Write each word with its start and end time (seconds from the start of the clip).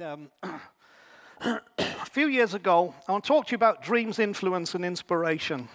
And 0.00 0.02
um, 0.42 0.60
a 1.78 2.06
few 2.10 2.26
years 2.26 2.52
ago, 2.52 2.92
I 3.06 3.12
want 3.12 3.22
to 3.22 3.28
talk 3.28 3.46
to 3.46 3.50
you 3.52 3.56
about 3.56 3.80
dreams, 3.80 4.18
influence, 4.18 4.74
and 4.74 4.84
inspiration. 4.84 5.68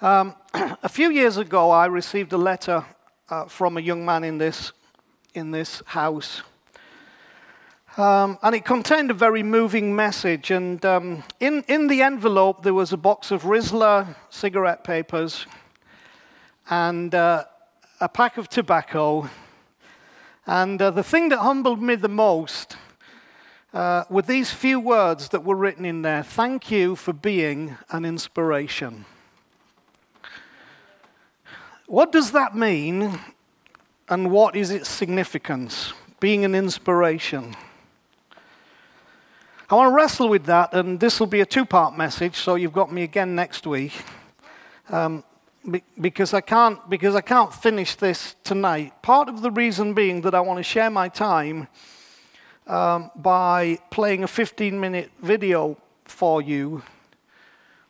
Um, 0.00 0.36
a 0.54 0.88
few 0.88 1.10
years 1.10 1.38
ago, 1.38 1.72
I 1.72 1.86
received 1.86 2.32
a 2.32 2.36
letter 2.36 2.84
uh, 3.30 3.46
from 3.46 3.76
a 3.76 3.80
young 3.80 4.04
man 4.04 4.22
in 4.22 4.38
this, 4.38 4.70
in 5.34 5.50
this 5.50 5.82
house. 5.86 6.42
Um, 7.96 8.38
and 8.44 8.54
it 8.54 8.64
contained 8.64 9.10
a 9.10 9.14
very 9.14 9.42
moving 9.42 9.96
message. 9.96 10.52
And 10.52 10.84
um, 10.86 11.24
in, 11.40 11.64
in 11.66 11.88
the 11.88 12.02
envelope, 12.02 12.62
there 12.62 12.74
was 12.74 12.92
a 12.92 12.96
box 12.96 13.32
of 13.32 13.42
Rizla 13.42 14.14
cigarette 14.30 14.84
papers 14.84 15.46
and 16.70 17.12
uh, 17.12 17.44
a 18.00 18.08
pack 18.08 18.36
of 18.36 18.48
tobacco. 18.48 19.28
And 20.46 20.80
uh, 20.80 20.92
the 20.92 21.02
thing 21.02 21.28
that 21.30 21.38
humbled 21.38 21.82
me 21.82 21.96
the 21.96 22.08
most 22.08 22.76
uh, 23.74 24.04
were 24.08 24.22
these 24.22 24.52
few 24.52 24.78
words 24.78 25.30
that 25.30 25.44
were 25.44 25.56
written 25.56 25.84
in 25.84 26.02
there 26.02 26.22
Thank 26.22 26.70
you 26.70 26.94
for 26.94 27.12
being 27.12 27.76
an 27.90 28.04
inspiration. 28.04 29.04
What 31.86 32.12
does 32.12 32.30
that 32.32 32.56
mean, 32.56 33.18
and 34.08 34.30
what 34.30 34.56
is 34.56 34.70
its 34.70 34.88
significance? 34.88 35.92
Being 36.20 36.44
an 36.44 36.54
inspiration. 36.54 37.54
I 39.68 39.74
want 39.74 39.90
to 39.90 39.94
wrestle 39.94 40.28
with 40.28 40.46
that, 40.46 40.74
and 40.74 41.00
this 41.00 41.18
will 41.18 41.26
be 41.26 41.40
a 41.40 41.46
two 41.46 41.64
part 41.64 41.96
message, 41.96 42.36
so 42.36 42.54
you've 42.54 42.72
got 42.72 42.92
me 42.92 43.02
again 43.02 43.34
next 43.34 43.66
week. 43.66 43.92
Um, 44.90 45.24
because 46.00 46.34
I 46.34 46.40
can't 46.40 46.78
because 46.88 47.14
I 47.14 47.20
can't 47.20 47.52
finish 47.52 47.94
this 47.96 48.36
tonight. 48.44 49.02
Part 49.02 49.28
of 49.28 49.42
the 49.42 49.50
reason 49.50 49.94
being 49.94 50.20
that 50.22 50.34
I 50.34 50.40
want 50.40 50.58
to 50.58 50.62
share 50.62 50.90
my 50.90 51.08
time 51.08 51.68
um, 52.66 53.10
by 53.16 53.78
playing 53.90 54.24
a 54.24 54.26
15-minute 54.26 55.10
video 55.22 55.76
for 56.04 56.42
you, 56.42 56.82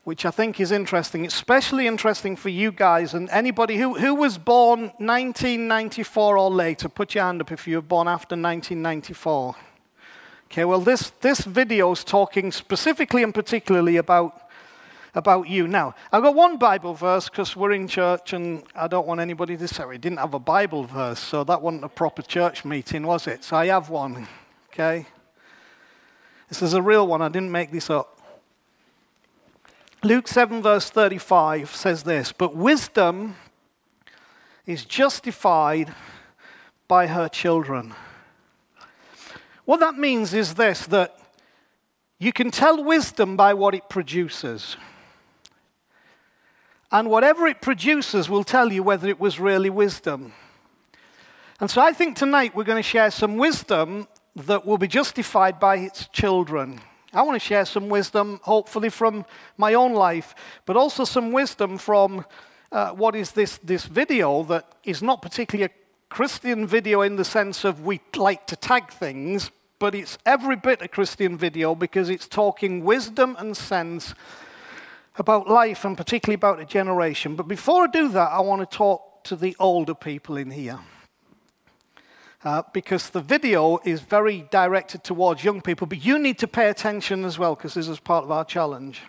which 0.05 0.25
I 0.25 0.31
think 0.31 0.61
is 0.61 0.73
interesting, 0.73 1.27
especially 1.27 1.87
interesting 1.87 2.37
for 2.37 2.49
you 2.49 2.73
guys 2.73 3.15
and 3.15 3.29
anybody 3.31 3.77
who 3.77 3.95
who 3.95 4.15
was 4.15 4.39
born 4.39 4.93
1994 4.99 6.39
or 6.39 6.51
later. 6.51 6.89
Put 6.89 7.15
your 7.15 7.25
hand 7.25 7.41
up 7.41 7.53
if 7.53 7.67
you 7.67 7.77
were 7.77 7.83
born 7.83 8.09
after 8.09 8.35
1994. 8.35 9.57
Okay, 10.47 10.65
well, 10.65 10.81
this, 10.81 11.11
this 11.21 11.41
video 11.41 11.91
is 11.93 12.05
talking 12.05 12.53
specifically 12.53 13.23
and 13.23 13.35
particularly 13.35 13.97
about, 13.97 14.46
about 15.17 15.49
you. 15.49 15.67
Now, 15.67 15.95
I've 16.13 16.23
got 16.23 16.35
one 16.35 16.59
Bible 16.59 16.93
verse 16.93 17.31
because 17.31 17.57
we're 17.57 17.73
in 17.73 17.89
church 17.89 18.35
and 18.35 18.63
I 18.75 18.87
don't 18.87 19.07
want 19.07 19.19
anybody 19.19 19.57
to 19.57 19.67
say 19.67 19.83
oh, 19.83 19.89
we 19.89 19.97
didn't 19.97 20.19
have 20.19 20.35
a 20.35 20.39
Bible 20.39 20.85
verse, 20.85 21.19
so 21.19 21.43
that 21.45 21.63
wasn't 21.63 21.85
a 21.85 21.89
proper 21.89 22.21
church 22.21 22.67
meeting, 22.67 23.07
was 23.07 23.27
it? 23.27 23.43
So 23.43 23.57
I 23.57 23.67
have 23.69 23.89
one, 23.89 24.29
okay? 24.69 25.07
This 26.51 26.61
is 26.61 26.75
a 26.75 26.83
real 26.83 27.07
one, 27.07 27.23
I 27.23 27.29
didn't 27.29 27.51
make 27.51 27.73
this 27.73 27.89
up. 27.89 28.21
Luke 30.03 30.29
7, 30.29 30.63
verse 30.63 30.91
35 30.91 31.75
says 31.75 32.03
this 32.03 32.33
But 32.33 32.55
wisdom 32.55 33.37
is 34.67 34.85
justified 34.85 35.95
by 36.87 37.07
her 37.07 37.29
children. 37.29 37.95
What 39.65 39.81
that 39.81 39.97
means 39.97 40.35
is 40.35 40.55
this 40.55 40.87
that 40.89 41.19
you 42.19 42.33
can 42.33 42.51
tell 42.51 42.85
wisdom 42.85 43.35
by 43.35 43.55
what 43.55 43.75
it 43.75 43.89
produces. 43.89 44.77
And 46.93 47.11
whatever 47.11 47.47
it 47.47 47.61
produces 47.61 48.29
will 48.29 48.45
tell 48.45 48.73
you 48.73 48.83
whether 48.83 49.09
it 49.09 49.19
was 49.19 49.41
really 49.41 49.71
wisdom. 49.71 50.33
And 51.59 51.71
so 51.71 51.81
I 51.81 51.93
think 51.93 52.17
tonight 52.17 52.55
we're 52.55 52.65
going 52.65 52.83
to 52.83 52.89
share 52.89 53.11
some 53.11 53.37
wisdom 53.37 54.07
that 54.37 54.67
will 54.67 54.79
be 54.79 54.87
justified 54.87 55.59
by 55.59 55.79
its 55.79 56.07
children. 56.09 56.81
I 57.13 57.23
want 57.23 57.41
to 57.41 57.47
share 57.47 57.65
some 57.65 57.89
wisdom, 57.89 58.41
hopefully 58.43 58.91
from 58.91 59.25
my 59.57 59.75
own 59.75 59.95
life, 59.95 60.35
but 60.67 60.77
also 60.77 61.05
some 61.05 61.33
wisdom 61.33 61.79
from 61.79 62.25
uh, 62.71 62.91
what 62.91 63.17
is 63.17 63.33
this, 63.33 63.59
this 63.59 63.87
video 63.87 64.43
that 64.45 64.71
is 64.85 65.03
not 65.03 65.23
particularly 65.23 65.73
a 65.73 66.15
Christian 66.15 66.67
video 66.67 67.03
in 67.03 67.17
the 67.17 67.25
sense 67.25 67.65
of 67.65 67.85
we 67.85 68.01
like 68.15 68.47
to 68.49 68.57
tag 68.57 68.91
things, 68.91 69.51
but 69.79 69.95
it's 69.95 70.19
every 70.27 70.57
bit 70.57 70.83
a 70.83 70.89
Christian 70.89 71.39
video 71.39 71.75
because 71.75 72.11
it's 72.11 72.29
talking 72.29 72.85
wisdom 72.85 73.35
and 73.39 73.57
sense 73.57 74.15
about 75.19 75.49
life 75.49 75.85
and 75.85 75.97
particularly 75.97 76.35
about 76.35 76.61
a 76.61 76.65
generation. 76.65 77.37
But 77.37 77.49
before 77.49 77.85
I 77.85 77.87
do 77.89 78.09
that, 78.09 78.31
I 78.31 78.41
want 78.41 78.69
to 78.69 78.77
talk 78.77 79.25
to 79.25 79.37
the 79.37 79.57
older 79.59 79.95
people 79.95 80.37
in 80.37 80.51
here. 80.51 80.79
Uh, 82.45 82.63
because 82.73 83.11
the 83.11 83.21
video 83.21 83.79
is 83.85 84.01
very 84.03 84.47
directed 84.51 85.03
towards 85.03 85.43
young 85.43 85.61
people, 85.61 85.87
but 85.87 86.05
you 86.05 86.19
need 86.19 86.39
to 86.39 86.47
pay 86.47 86.69
attention 86.69 87.25
as 87.25 87.39
well 87.39 87.57
because 87.57 87.75
this 87.75 87.89
is 87.89 87.99
part 87.99 88.25
of 88.25 88.31
our 88.31 88.45
challenge. 88.45 89.03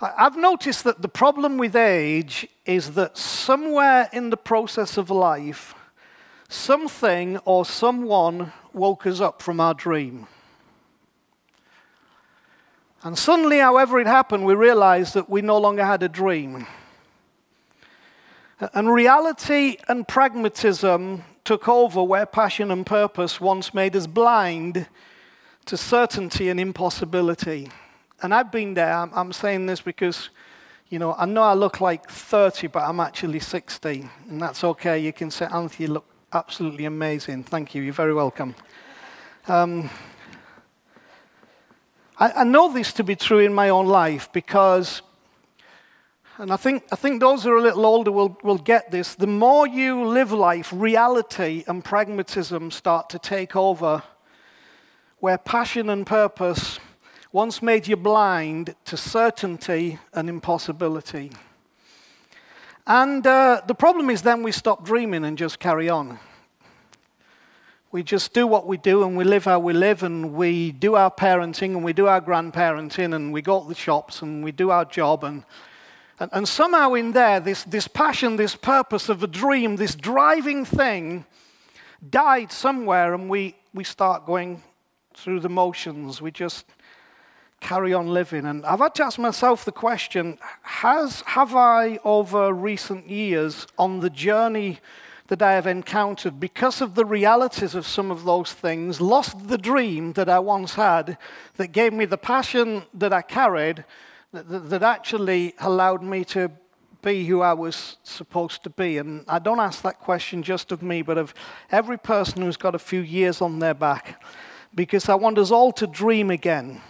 I've 0.00 0.36
noticed 0.36 0.84
that 0.84 1.02
the 1.02 1.08
problem 1.08 1.56
with 1.56 1.74
age 1.74 2.46
is 2.66 2.92
that 2.92 3.16
somewhere 3.16 4.08
in 4.12 4.30
the 4.30 4.36
process 4.36 4.96
of 4.96 5.10
life, 5.10 5.74
something 6.48 7.38
or 7.38 7.64
someone 7.64 8.52
woke 8.72 9.06
us 9.06 9.20
up 9.20 9.40
from 9.40 9.60
our 9.60 9.74
dream. 9.74 10.26
And 13.04 13.18
suddenly, 13.18 13.58
however 13.58 14.00
it 14.00 14.06
happened, 14.06 14.46
we 14.46 14.54
realized 14.54 15.12
that 15.12 15.28
we 15.28 15.42
no 15.42 15.58
longer 15.58 15.84
had 15.84 16.02
a 16.02 16.08
dream. 16.08 16.66
And 18.72 18.90
reality 18.90 19.76
and 19.88 20.08
pragmatism 20.08 21.22
took 21.44 21.68
over 21.68 22.02
where 22.02 22.24
passion 22.24 22.70
and 22.70 22.86
purpose 22.86 23.42
once 23.42 23.74
made 23.74 23.94
us 23.94 24.06
blind 24.06 24.88
to 25.66 25.76
certainty 25.76 26.48
and 26.48 26.58
impossibility. 26.58 27.70
And 28.22 28.32
I've 28.32 28.50
been 28.50 28.72
there. 28.72 28.94
I'm 28.94 29.34
saying 29.34 29.66
this 29.66 29.82
because, 29.82 30.30
you 30.88 30.98
know, 30.98 31.14
I 31.18 31.26
know 31.26 31.42
I 31.42 31.52
look 31.52 31.82
like 31.82 32.08
30, 32.08 32.68
but 32.68 32.84
I'm 32.84 33.00
actually 33.00 33.40
60. 33.40 34.08
And 34.30 34.40
that's 34.40 34.64
okay. 34.64 34.98
You 34.98 35.12
can 35.12 35.30
say, 35.30 35.44
Anthony, 35.44 35.88
you 35.88 35.92
look 35.92 36.06
absolutely 36.32 36.86
amazing. 36.86 37.44
Thank 37.44 37.74
you. 37.74 37.82
You're 37.82 37.92
very 37.92 38.14
welcome. 38.14 38.54
Um, 39.46 39.90
I, 42.16 42.30
I, 42.30 42.44
know 42.44 42.72
this 42.72 42.92
to 42.94 43.04
be 43.04 43.16
true 43.16 43.40
in 43.40 43.52
my 43.52 43.70
own 43.70 43.86
life 43.86 44.30
because, 44.32 45.02
and 46.38 46.52
I 46.52 46.56
think, 46.56 46.84
I 46.92 46.96
think 46.96 47.20
those 47.20 47.42
who 47.42 47.50
are 47.50 47.56
a 47.56 47.62
little 47.62 47.84
older 47.84 48.12
will, 48.12 48.38
will 48.44 48.58
get 48.58 48.92
this. 48.92 49.16
The 49.16 49.26
more 49.26 49.66
you 49.66 50.04
live 50.04 50.30
life, 50.30 50.72
reality 50.72 51.64
and 51.66 51.84
pragmatism 51.84 52.70
start 52.70 53.10
to 53.10 53.18
take 53.18 53.56
over, 53.56 54.04
where 55.18 55.38
passion 55.38 55.90
and 55.90 56.06
purpose 56.06 56.78
once 57.32 57.60
made 57.60 57.88
you 57.88 57.96
blind 57.96 58.76
to 58.84 58.96
certainty 58.96 59.98
and 60.12 60.28
impossibility. 60.28 61.32
And 62.86 63.26
uh, 63.26 63.62
the 63.66 63.74
problem 63.74 64.08
is 64.08 64.22
then 64.22 64.44
we 64.44 64.52
stop 64.52 64.84
dreaming 64.84 65.24
and 65.24 65.36
just 65.36 65.58
carry 65.58 65.88
on. 65.88 66.20
We 67.94 68.02
just 68.02 68.32
do 68.32 68.48
what 68.48 68.66
we 68.66 68.76
do 68.76 69.04
and 69.04 69.16
we 69.16 69.22
live 69.22 69.44
how 69.44 69.60
we 69.60 69.72
live 69.72 70.02
and 70.02 70.34
we 70.34 70.72
do 70.72 70.96
our 70.96 71.12
parenting 71.12 71.76
and 71.76 71.84
we 71.84 71.92
do 71.92 72.08
our 72.08 72.20
grandparenting 72.20 73.14
and 73.14 73.32
we 73.32 73.40
go 73.40 73.62
to 73.62 73.68
the 73.68 73.74
shops 73.76 74.20
and 74.20 74.42
we 74.42 74.50
do 74.50 74.70
our 74.72 74.84
job. 74.84 75.22
And, 75.22 75.44
and, 76.18 76.28
and 76.32 76.48
somehow 76.48 76.94
in 76.94 77.12
there, 77.12 77.38
this, 77.38 77.62
this 77.62 77.86
passion, 77.86 78.34
this 78.34 78.56
purpose 78.56 79.08
of 79.08 79.22
a 79.22 79.28
dream, 79.28 79.76
this 79.76 79.94
driving 79.94 80.64
thing 80.64 81.24
died 82.10 82.50
somewhere 82.50 83.14
and 83.14 83.30
we, 83.30 83.54
we 83.72 83.84
start 83.84 84.26
going 84.26 84.64
through 85.16 85.38
the 85.38 85.48
motions. 85.48 86.20
We 86.20 86.32
just 86.32 86.66
carry 87.60 87.94
on 87.94 88.08
living. 88.08 88.44
And 88.44 88.66
I've 88.66 88.80
had 88.80 88.96
to 88.96 89.04
ask 89.04 89.20
myself 89.20 89.64
the 89.64 89.70
question 89.70 90.38
has, 90.62 91.20
have 91.26 91.54
I, 91.54 92.00
over 92.02 92.52
recent 92.52 93.08
years, 93.08 93.68
on 93.78 94.00
the 94.00 94.10
journey 94.10 94.80
that 95.34 95.42
I 95.42 95.54
have 95.54 95.66
encountered, 95.66 96.38
because 96.38 96.80
of 96.80 96.94
the 96.94 97.04
realities 97.04 97.74
of 97.74 97.88
some 97.88 98.12
of 98.12 98.22
those 98.22 98.52
things, 98.52 99.00
lost 99.00 99.48
the 99.48 99.58
dream 99.58 100.12
that 100.12 100.28
I 100.28 100.38
once 100.38 100.74
had 100.74 101.18
that 101.56 101.68
gave 101.72 101.92
me 101.92 102.04
the 102.04 102.16
passion 102.16 102.84
that 102.94 103.12
I 103.12 103.22
carried, 103.22 103.84
that, 104.32 104.70
that, 104.70 104.82
actually 104.84 105.54
allowed 105.58 106.04
me 106.04 106.24
to 106.26 106.52
be 107.02 107.26
who 107.26 107.40
I 107.40 107.52
was 107.52 107.96
supposed 108.04 108.62
to 108.62 108.70
be? 108.70 108.98
And 108.98 109.24
I 109.26 109.40
don't 109.40 109.58
ask 109.58 109.82
that 109.82 109.98
question 109.98 110.44
just 110.44 110.70
of 110.70 110.82
me, 110.82 111.02
but 111.02 111.18
of 111.18 111.34
every 111.72 111.98
person 111.98 112.42
who's 112.42 112.56
got 112.56 112.76
a 112.76 112.78
few 112.78 113.00
years 113.00 113.42
on 113.42 113.58
their 113.58 113.74
back. 113.74 114.22
because 114.72 115.08
I 115.08 115.14
want 115.16 115.38
us 115.38 115.50
all 115.50 115.72
to 115.72 115.86
dream 115.86 116.30
again. 116.30 116.80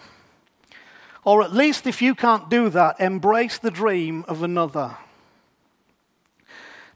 Or 1.25 1.43
at 1.43 1.55
least 1.55 1.87
if 1.87 2.03
you 2.03 2.15
can't 2.15 2.51
do 2.51 2.69
that, 2.69 3.01
embrace 3.01 3.57
the 3.57 3.71
dream 3.71 4.25
of 4.29 4.43
another. 4.43 4.99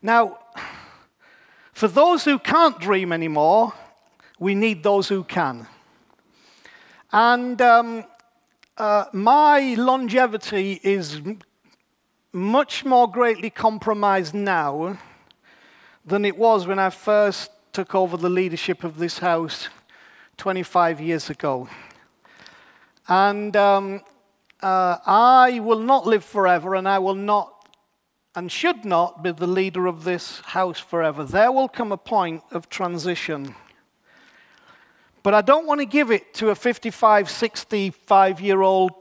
Now, 0.03 0.39
for 1.79 1.87
those 1.87 2.25
who 2.25 2.41
can't 2.41 2.81
dream 2.81 3.13
anymore, 3.13 3.73
we 4.41 4.53
need 4.57 4.83
those 4.83 5.07
who 5.07 5.23
can. 5.23 5.69
And 7.13 7.63
um, 7.63 8.05
uh, 8.77 9.05
my 9.13 9.75
longevity 9.79 10.81
is 10.83 11.21
much 12.33 12.85
more 12.85 13.09
greatly 13.09 13.49
compromised 13.49 14.35
now 14.35 14.99
than 16.05 16.25
it 16.25 16.37
was 16.37 16.67
when 16.67 16.81
I 16.81 16.91
first 16.91 17.53
took 17.73 17.95
over 17.95 18.17
the 18.17 18.29
leadership 18.29 18.83
of 18.83 18.99
this 18.99 19.21
house 19.21 19.69
25 20.37 21.01
years 21.01 21.31
ago. 21.31 21.69
And 23.07 23.55
um, 23.55 24.01
uh, 24.61 24.97
I 25.07 25.61
will 25.61 25.79
not 25.79 26.09
live 26.09 26.25
forever, 26.25 26.75
and 26.75 26.89
I 26.89 26.99
will 26.99 27.15
not 27.15 27.58
and 28.38 28.52
should 28.52 28.85
not 28.85 29.20
be 29.20 29.32
the 29.32 29.49
leader 29.49 29.88
of 29.88 30.05
this 30.05 30.38
house 30.44 30.79
forever. 30.79 31.25
There 31.25 31.50
will 31.50 31.67
come 31.67 31.90
a 31.90 31.96
point 31.96 32.44
of 32.52 32.69
transition. 32.69 33.56
But 35.25 35.35
I 35.35 35.40
don't 35.40 35.67
want 35.67 35.81
to 35.81 35.85
give 35.85 36.12
it 36.12 36.35
to 36.35 36.50
a 36.50 36.55
55, 36.55 37.29
65 37.29 38.40
year 38.40 38.62
old 38.62 38.93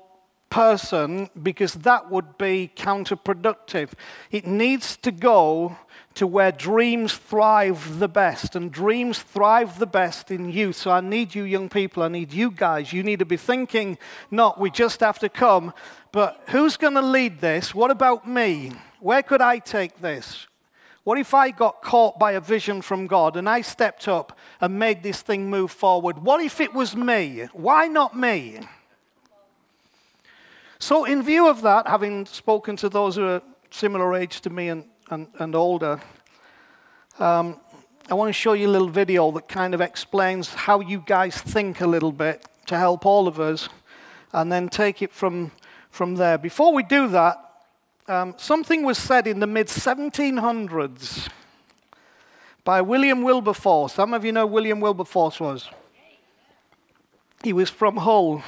person 0.50 1.30
because 1.44 1.76
that 1.76 2.10
would 2.10 2.40
be 2.40 2.72
counterproductive. 2.76 3.92
It 4.32 4.48
needs 4.48 4.98
to 4.98 5.12
go 5.12 5.78
to 6.16 6.26
where 6.26 6.52
dreams 6.52 7.14
thrive 7.14 8.00
the 8.00 8.08
best, 8.08 8.56
and 8.56 8.72
dreams 8.72 9.20
thrive 9.20 9.78
the 9.78 9.86
best 9.86 10.32
in 10.32 10.52
youth. 10.52 10.78
So 10.78 10.90
I 10.90 11.00
need 11.00 11.36
you, 11.36 11.44
young 11.44 11.70
people, 11.70 12.02
I 12.02 12.08
need 12.08 12.34
you 12.34 12.50
guys. 12.50 12.92
You 12.92 13.04
need 13.04 13.20
to 13.20 13.26
be 13.26 13.38
thinking, 13.38 14.00
not 14.32 14.60
we 14.60 14.72
just 14.72 15.02
have 15.02 15.20
to 15.20 15.30
come, 15.30 15.74
but 16.12 16.42
who's 16.48 16.76
going 16.76 16.96
to 16.96 17.04
lead 17.04 17.40
this? 17.40 17.76
What 17.76 17.92
about 17.92 18.28
me? 18.28 18.72
Where 19.00 19.24
could 19.24 19.42
I 19.42 19.60
take 19.60 20.00
this? 20.00 20.48
What 21.04 21.18
if 21.18 21.34
I 21.34 21.52
got 21.52 21.82
caught 21.82 22.20
by 22.20 22.34
a 22.34 22.42
vision 22.42 22.82
from 22.82 23.08
God 23.08 23.38
and 23.38 23.48
I 23.48 23.62
stepped 23.62 24.08
up 24.08 24.38
and 24.60 24.78
made 24.78 25.04
this 25.04 25.22
thing 25.22 25.50
move 25.50 25.72
forward? 25.72 26.18
What 26.18 26.42
if 26.42 26.60
it 26.60 26.74
was 26.74 26.96
me? 26.96 27.48
Why 27.54 27.88
not 27.88 28.18
me? 28.18 28.60
So, 30.80 31.06
in 31.06 31.24
view 31.24 31.48
of 31.48 31.62
that, 31.62 31.88
having 31.88 32.26
spoken 32.26 32.76
to 32.78 32.90
those 32.90 33.16
who 33.16 33.26
are 33.26 33.42
similar 33.72 34.16
age 34.16 34.42
to 34.42 34.50
me 34.50 34.70
and 34.70 34.86
and, 35.10 35.28
and 35.40 35.56
older, 35.56 36.02
um, 37.20 37.60
I 38.10 38.14
want 38.14 38.30
to 38.30 38.34
show 38.34 38.54
you 38.54 38.68
a 38.68 38.72
little 38.72 38.90
video 38.90 39.32
that 39.32 39.48
kind 39.48 39.74
of 39.74 39.82
explains 39.82 40.54
how 40.54 40.80
you 40.80 41.04
guys 41.06 41.38
think 41.38 41.82
a 41.82 41.88
little 41.88 42.12
bit 42.12 42.46
to 42.68 42.78
help 42.78 43.06
all 43.06 43.28
of 43.28 43.40
us, 43.40 43.70
and 44.34 44.52
then 44.52 44.70
take 44.70 45.02
it 45.02 45.12
from, 45.12 45.52
from 45.90 46.16
there. 46.16 46.38
Before 46.38 46.74
we 46.74 46.84
do 46.84 47.08
that, 47.10 47.47
um, 48.08 48.36
something 48.38 48.84
was 48.84 48.98
said 48.98 49.28
in 49.28 49.40
the 49.40 49.48
mid 49.48 49.68
1700s 49.68 51.28
by 52.64 52.82
William 52.82 53.22
Wilberforce. 53.22 53.94
Some 53.94 54.14
of 54.14 54.24
you 54.24 54.32
know 54.32 54.46
William 54.46 54.80
Wilberforce 54.80 55.40
was. 55.40 55.70
He 57.44 57.54
was 57.54 57.70
from 57.70 57.98
Hull, 57.98 58.44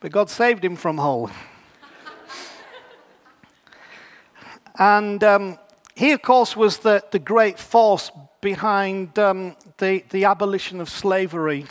but 0.00 0.12
God 0.12 0.30
saved 0.30 0.64
him 0.64 0.76
from 0.76 0.98
Hull. 0.98 1.30
And 4.76 5.22
um, 5.22 5.58
he, 5.94 6.10
of 6.10 6.22
course, 6.22 6.56
was 6.56 6.78
the, 6.78 7.04
the 7.12 7.20
great 7.20 7.60
force 7.60 8.10
behind 8.40 9.16
um, 9.20 9.54
the, 9.78 10.04
the 10.10 10.24
abolition 10.24 10.80
of 10.80 10.88
slavery, 10.88 11.66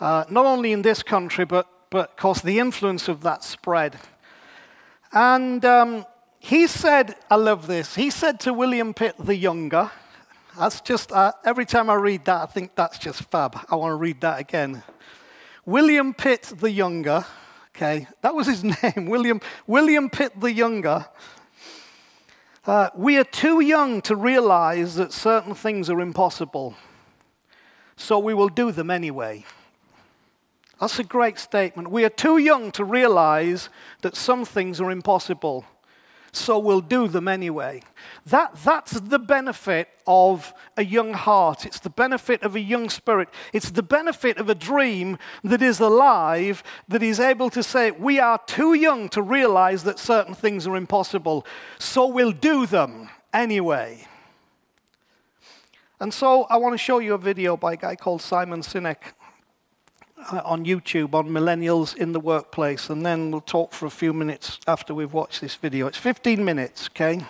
uh, 0.00 0.24
not 0.28 0.44
only 0.44 0.72
in 0.72 0.82
this 0.82 1.04
country, 1.04 1.44
but, 1.44 1.68
but, 1.88 2.10
of 2.10 2.16
course, 2.16 2.40
the 2.40 2.58
influence 2.58 3.06
of 3.06 3.20
that 3.22 3.44
spread. 3.44 4.00
And 5.12 5.64
um, 5.64 6.06
he 6.38 6.66
said, 6.66 7.16
I 7.30 7.36
love 7.36 7.66
this, 7.66 7.94
he 7.94 8.10
said 8.10 8.40
to 8.40 8.52
William 8.52 8.94
Pitt 8.94 9.16
the 9.18 9.36
Younger, 9.36 9.90
that's 10.58 10.80
just, 10.80 11.12
uh, 11.12 11.32
every 11.44 11.64
time 11.64 11.88
I 11.90 11.94
read 11.94 12.24
that, 12.24 12.42
I 12.42 12.46
think 12.46 12.74
that's 12.74 12.98
just 12.98 13.22
fab. 13.30 13.58
I 13.70 13.76
want 13.76 13.92
to 13.92 13.96
read 13.96 14.20
that 14.20 14.40
again. 14.40 14.82
William 15.64 16.12
Pitt 16.12 16.52
the 16.58 16.70
Younger, 16.70 17.24
okay, 17.74 18.06
that 18.22 18.34
was 18.34 18.46
his 18.46 18.64
name, 18.82 19.06
William, 19.06 19.40
William 19.66 20.10
Pitt 20.10 20.38
the 20.40 20.52
Younger 20.52 21.06
uh, 22.66 22.90
we 22.94 23.16
are 23.16 23.24
too 23.24 23.60
young 23.60 24.02
to 24.02 24.14
realize 24.14 24.94
that 24.96 25.14
certain 25.14 25.54
things 25.54 25.88
are 25.88 26.00
impossible, 26.00 26.76
so 27.96 28.18
we 28.18 28.34
will 28.34 28.50
do 28.50 28.70
them 28.70 28.90
anyway. 28.90 29.44
That's 30.80 30.98
a 30.98 31.04
great 31.04 31.38
statement. 31.38 31.90
We 31.90 32.04
are 32.06 32.10
too 32.10 32.38
young 32.38 32.72
to 32.72 32.84
realize 32.84 33.68
that 34.00 34.16
some 34.16 34.46
things 34.46 34.80
are 34.80 34.90
impossible, 34.90 35.66
so 36.32 36.58
we'll 36.58 36.80
do 36.80 37.06
them 37.06 37.28
anyway. 37.28 37.82
That, 38.24 38.54
that's 38.64 38.92
the 38.92 39.18
benefit 39.18 39.88
of 40.06 40.54
a 40.78 40.84
young 40.84 41.12
heart. 41.12 41.66
It's 41.66 41.80
the 41.80 41.90
benefit 41.90 42.42
of 42.42 42.56
a 42.56 42.60
young 42.60 42.88
spirit. 42.88 43.28
It's 43.52 43.70
the 43.70 43.82
benefit 43.82 44.38
of 44.38 44.48
a 44.48 44.54
dream 44.54 45.18
that 45.44 45.60
is 45.60 45.80
alive, 45.80 46.62
that 46.88 47.02
is 47.02 47.20
able 47.20 47.50
to 47.50 47.62
say, 47.62 47.90
We 47.90 48.18
are 48.18 48.40
too 48.46 48.72
young 48.72 49.10
to 49.10 49.20
realize 49.20 49.84
that 49.84 49.98
certain 49.98 50.34
things 50.34 50.66
are 50.66 50.76
impossible, 50.76 51.44
so 51.78 52.06
we'll 52.06 52.32
do 52.32 52.64
them 52.64 53.10
anyway. 53.34 54.06
And 56.00 56.14
so 56.14 56.44
I 56.44 56.56
want 56.56 56.72
to 56.72 56.78
show 56.78 57.00
you 57.00 57.12
a 57.12 57.18
video 57.18 57.58
by 57.58 57.74
a 57.74 57.76
guy 57.76 57.96
called 57.96 58.22
Simon 58.22 58.62
Sinek. 58.62 59.12
Uh, 60.28 60.42
on 60.44 60.66
YouTube 60.66 61.14
on 61.14 61.28
millennials 61.28 61.96
in 61.96 62.12
the 62.12 62.20
workplace, 62.20 62.90
and 62.90 63.06
then 63.06 63.30
we'll 63.30 63.40
talk 63.40 63.72
for 63.72 63.86
a 63.86 63.90
few 63.90 64.12
minutes 64.12 64.60
after 64.66 64.92
we've 64.92 65.14
watched 65.14 65.40
this 65.40 65.54
video. 65.54 65.86
It's 65.86 65.96
15 65.96 66.44
minutes, 66.44 66.90
okay? 66.92 67.24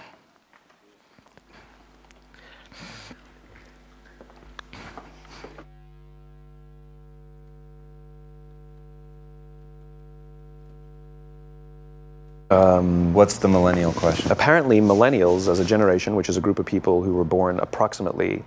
Um, 12.50 13.14
what's 13.14 13.38
the 13.38 13.46
millennial 13.46 13.92
question? 13.92 14.32
Apparently, 14.32 14.80
millennials, 14.80 15.46
as 15.46 15.60
a 15.60 15.64
generation, 15.64 16.16
which 16.16 16.28
is 16.28 16.36
a 16.36 16.40
group 16.40 16.58
of 16.58 16.66
people 16.66 17.04
who 17.04 17.14
were 17.14 17.24
born 17.24 17.60
approximately 17.60 18.42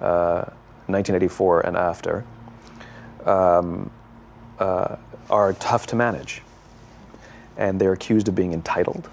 uh, 0.00 0.44
1984 0.86 1.66
and 1.66 1.76
after, 1.76 2.24
um, 3.26 3.90
uh, 4.58 4.96
are 5.30 5.52
tough 5.54 5.86
to 5.88 5.96
manage. 5.96 6.42
And 7.56 7.80
they're 7.80 7.92
accused 7.92 8.28
of 8.28 8.34
being 8.34 8.52
entitled 8.52 9.08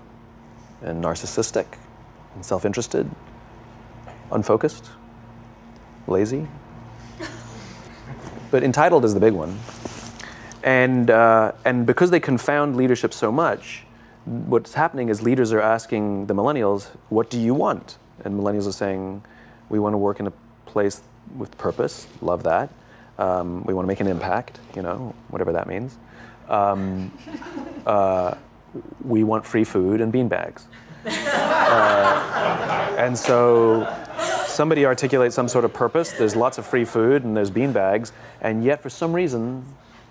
and 0.81 1.03
narcissistic 1.03 1.65
and 2.36 2.45
self 2.45 2.65
interested, 2.65 3.10
unfocused, 4.31 4.89
lazy. 6.07 6.48
but 8.51 8.63
entitled 8.63 9.05
is 9.05 9.13
the 9.13 9.19
big 9.19 9.34
one. 9.34 9.60
And, 10.63 11.10
uh, 11.10 11.53
and 11.65 11.86
because 11.86 12.12
they 12.12 12.19
confound 12.19 12.75
leadership 12.75 13.13
so 13.13 13.31
much, 13.31 13.86
what's 14.25 14.74
happening 14.74 15.10
is 15.10 15.22
leaders 15.22 15.51
are 15.51 15.62
asking 15.62 16.27
the 16.27 16.36
millennials, 16.36 16.88
What 17.10 17.29
do 17.29 17.39
you 17.39 17.53
want? 17.53 17.98
And 18.24 18.39
millennials 18.39 18.67
are 18.67 18.74
saying, 18.74 19.24
We 19.69 19.79
want 19.79 19.93
to 19.93 19.98
work 19.98 20.19
in 20.19 20.27
a 20.27 20.34
place 20.65 21.01
with 21.36 21.57
purpose, 21.57 22.07
love 22.22 22.43
that. 22.43 22.69
Um, 23.19 23.63
we 23.65 23.73
want 23.73 23.83
to 23.83 23.88
make 23.88 23.99
an 23.99 24.07
impact, 24.07 24.59
you 24.77 24.81
know, 24.81 25.13
whatever 25.27 25.51
that 25.51 25.67
means. 25.67 25.97
Um, 26.47 27.11
uh, 27.85 28.35
we 29.03 29.25
want 29.25 29.45
free 29.45 29.65
food 29.65 29.99
and 29.99 30.09
bean 30.11 30.29
bags. 30.29 30.67
Uh, 31.05 32.95
and 32.97 33.17
so 33.17 33.85
somebody 34.47 34.85
articulates 34.85 35.35
some 35.35 35.49
sort 35.49 35.65
of 35.65 35.73
purpose. 35.73 36.13
There's 36.13 36.35
lots 36.35 36.57
of 36.57 36.65
free 36.65 36.85
food 36.85 37.25
and 37.25 37.35
there's 37.35 37.51
bean 37.51 37.73
bags, 37.73 38.13
and 38.39 38.63
yet 38.63 38.81
for 38.81 38.89
some 38.89 39.11
reason 39.11 39.65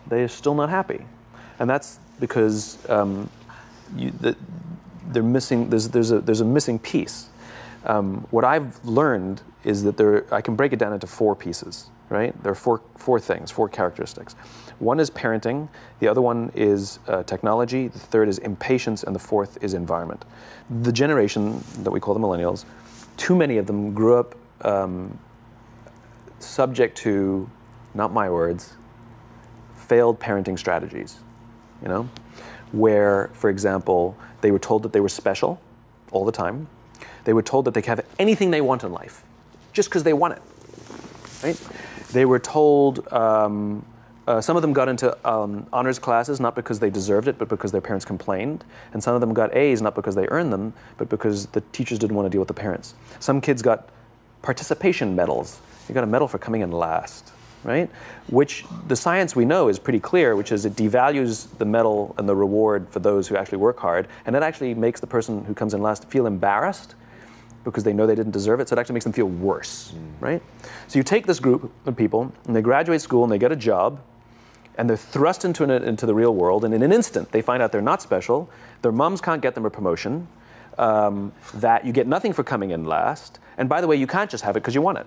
they're 0.06 0.28
still 0.28 0.54
not 0.54 0.68
happy. 0.68 1.06
And 1.58 1.68
that's 1.68 1.98
because 2.20 2.78
um, 2.90 3.30
you, 3.96 4.10
the, 4.10 4.36
they're 5.08 5.22
missing. 5.22 5.70
There's, 5.70 5.88
there's, 5.88 6.10
a, 6.10 6.20
there's 6.20 6.42
a 6.42 6.44
missing 6.44 6.78
piece. 6.78 7.30
Um, 7.84 8.26
what 8.30 8.44
I've 8.44 8.84
learned 8.84 9.40
is 9.64 9.82
that 9.84 9.96
there, 9.96 10.26
I 10.32 10.42
can 10.42 10.56
break 10.56 10.74
it 10.74 10.78
down 10.78 10.92
into 10.92 11.06
four 11.06 11.34
pieces 11.34 11.88
right? 12.10 12.40
There 12.42 12.52
are 12.52 12.56
four, 12.56 12.82
four 12.96 13.20
things, 13.20 13.50
four 13.50 13.68
characteristics. 13.68 14.34
One 14.78 15.00
is 15.00 15.10
parenting, 15.10 15.68
the 16.00 16.08
other 16.08 16.22
one 16.22 16.52
is 16.54 17.00
uh, 17.08 17.22
technology, 17.24 17.88
the 17.88 17.98
third 17.98 18.28
is 18.28 18.38
impatience, 18.38 19.02
and 19.02 19.14
the 19.14 19.20
fourth 19.20 19.58
is 19.62 19.74
environment. 19.74 20.24
The 20.82 20.92
generation 20.92 21.62
that 21.78 21.90
we 21.90 22.00
call 22.00 22.14
the 22.14 22.20
millennials, 22.20 22.64
too 23.16 23.34
many 23.34 23.58
of 23.58 23.66
them 23.66 23.92
grew 23.92 24.16
up 24.16 24.34
um, 24.62 25.18
subject 26.38 26.96
to, 26.98 27.48
not 27.94 28.12
my 28.12 28.30
words, 28.30 28.74
failed 29.76 30.20
parenting 30.20 30.58
strategies, 30.58 31.18
you 31.82 31.88
know? 31.88 32.08
Where, 32.72 33.30
for 33.32 33.50
example, 33.50 34.16
they 34.40 34.50
were 34.50 34.58
told 34.58 34.82
that 34.84 34.92
they 34.92 35.00
were 35.00 35.08
special 35.08 35.60
all 36.12 36.24
the 36.24 36.32
time. 36.32 36.68
They 37.24 37.32
were 37.32 37.42
told 37.42 37.64
that 37.64 37.74
they 37.74 37.82
could 37.82 37.98
have 37.98 38.06
anything 38.18 38.50
they 38.50 38.60
want 38.60 38.84
in 38.84 38.92
life 38.92 39.24
just 39.72 39.88
because 39.88 40.02
they 40.02 40.12
want 40.12 40.34
it, 40.34 40.42
right? 41.42 41.60
They 42.12 42.24
were 42.24 42.38
told 42.38 43.10
um, 43.12 43.84
Uh, 44.28 44.42
some 44.42 44.56
of 44.58 44.62
them 44.62 44.74
got 44.74 44.88
into 44.88 45.08
um, 45.24 45.66
honors 45.72 45.98
classes 45.98 46.38
not 46.38 46.54
because 46.54 46.78
they 46.78 46.90
deserved 46.90 47.28
it, 47.28 47.38
but 47.38 47.48
because 47.48 47.72
their 47.72 47.80
parents 47.80 48.04
complained. 48.04 48.62
And 48.92 49.02
some 49.02 49.14
of 49.14 49.22
them 49.22 49.32
got 49.32 49.56
A's 49.56 49.80
not 49.80 49.94
because 49.94 50.14
they 50.14 50.28
earned 50.28 50.52
them, 50.52 50.74
but 50.98 51.08
because 51.08 51.46
the 51.46 51.62
teachers 51.72 51.98
didn't 51.98 52.14
want 52.14 52.26
to 52.26 52.30
deal 52.30 52.42
with 52.44 52.52
the 52.54 52.60
parents. 52.66 52.94
Some 53.20 53.40
kids 53.40 53.62
got 53.62 53.88
participation 54.42 55.16
medals. 55.16 55.60
You 55.88 55.94
got 55.94 56.04
a 56.04 56.12
medal 56.16 56.28
for 56.28 56.38
coming 56.38 56.60
in 56.60 56.70
last, 56.72 57.32
right? 57.64 57.88
Which 58.28 58.66
the 58.86 58.96
science 58.96 59.34
we 59.34 59.46
know 59.46 59.70
is 59.70 59.78
pretty 59.78 60.00
clear, 60.00 60.36
which 60.36 60.52
is 60.52 60.66
it 60.66 60.76
devalues 60.76 61.48
the 61.56 61.64
medal 61.64 62.14
and 62.18 62.28
the 62.28 62.36
reward 62.36 62.86
for 62.90 63.00
those 63.00 63.28
who 63.28 63.36
actually 63.40 63.62
work 63.64 63.78
hard, 63.80 64.08
and 64.26 64.36
it 64.36 64.42
actually 64.42 64.74
makes 64.74 65.00
the 65.00 65.06
person 65.06 65.42
who 65.46 65.54
comes 65.54 65.72
in 65.72 65.80
last 65.80 66.04
feel 66.10 66.26
embarrassed 66.26 66.96
because 67.70 67.84
they 67.84 67.92
know 67.92 68.06
they 68.06 68.14
didn't 68.14 68.32
deserve 68.32 68.60
it. 68.60 68.68
So 68.68 68.76
it 68.76 68.78
actually 68.78 68.94
makes 68.94 69.04
them 69.04 69.12
feel 69.12 69.26
worse, 69.26 69.92
mm. 69.94 70.10
right? 70.20 70.42
So 70.86 70.98
you 70.98 71.02
take 71.02 71.26
this 71.26 71.40
group 71.40 71.72
of 71.86 71.96
people 71.96 72.32
and 72.46 72.54
they 72.54 72.62
graduate 72.62 73.00
school 73.00 73.22
and 73.24 73.32
they 73.32 73.38
get 73.38 73.52
a 73.52 73.56
job 73.56 74.00
and 74.78 74.88
they're 74.88 74.96
thrust 74.96 75.44
into, 75.44 75.64
an, 75.64 75.70
into 75.70 76.06
the 76.06 76.14
real 76.14 76.34
world, 76.34 76.64
and 76.64 76.72
in 76.72 76.84
an 76.84 76.92
instant 76.92 77.32
they 77.32 77.42
find 77.42 77.62
out 77.62 77.72
they're 77.72 77.82
not 77.82 78.00
special, 78.00 78.48
their 78.82 78.92
moms 78.92 79.20
can't 79.20 79.42
get 79.42 79.56
them 79.56 79.66
a 79.66 79.70
promotion, 79.70 80.28
um, 80.78 81.32
that 81.54 81.84
you 81.84 81.92
get 81.92 82.06
nothing 82.06 82.32
for 82.32 82.44
coming 82.44 82.70
in 82.70 82.84
last, 82.84 83.40
and 83.58 83.68
by 83.68 83.80
the 83.80 83.88
way, 83.88 83.96
you 83.96 84.06
can't 84.06 84.30
just 84.30 84.44
have 84.44 84.56
it 84.56 84.60
because 84.60 84.76
you 84.76 84.80
want 84.80 84.96
it, 84.96 85.06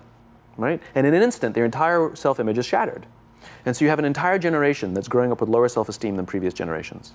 right? 0.58 0.80
And 0.94 1.06
in 1.06 1.14
an 1.14 1.22
instant, 1.22 1.54
their 1.54 1.64
entire 1.64 2.14
self 2.14 2.38
image 2.38 2.58
is 2.58 2.66
shattered. 2.66 3.06
And 3.64 3.74
so 3.74 3.84
you 3.84 3.88
have 3.88 3.98
an 3.98 4.04
entire 4.04 4.38
generation 4.38 4.92
that's 4.94 5.08
growing 5.08 5.32
up 5.32 5.40
with 5.40 5.48
lower 5.48 5.68
self 5.68 5.88
esteem 5.88 6.16
than 6.16 6.26
previous 6.26 6.52
generations. 6.52 7.12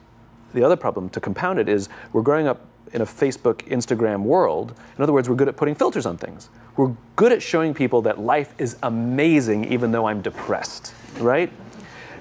The 0.53 0.63
other 0.63 0.75
problem 0.75 1.09
to 1.09 1.19
compound 1.19 1.59
it 1.59 1.69
is 1.69 1.89
we're 2.13 2.23
growing 2.23 2.47
up 2.47 2.65
in 2.93 3.01
a 3.01 3.05
Facebook, 3.05 3.67
Instagram 3.67 4.21
world. 4.21 4.73
In 4.97 5.03
other 5.03 5.13
words, 5.13 5.29
we're 5.29 5.35
good 5.35 5.47
at 5.47 5.57
putting 5.57 5.75
filters 5.75 6.05
on 6.05 6.17
things. 6.17 6.49
We're 6.75 6.93
good 7.15 7.31
at 7.31 7.41
showing 7.41 7.73
people 7.73 8.01
that 8.03 8.19
life 8.19 8.53
is 8.57 8.77
amazing 8.83 9.71
even 9.71 9.91
though 9.91 10.07
I'm 10.07 10.21
depressed, 10.21 10.93
right? 11.19 11.51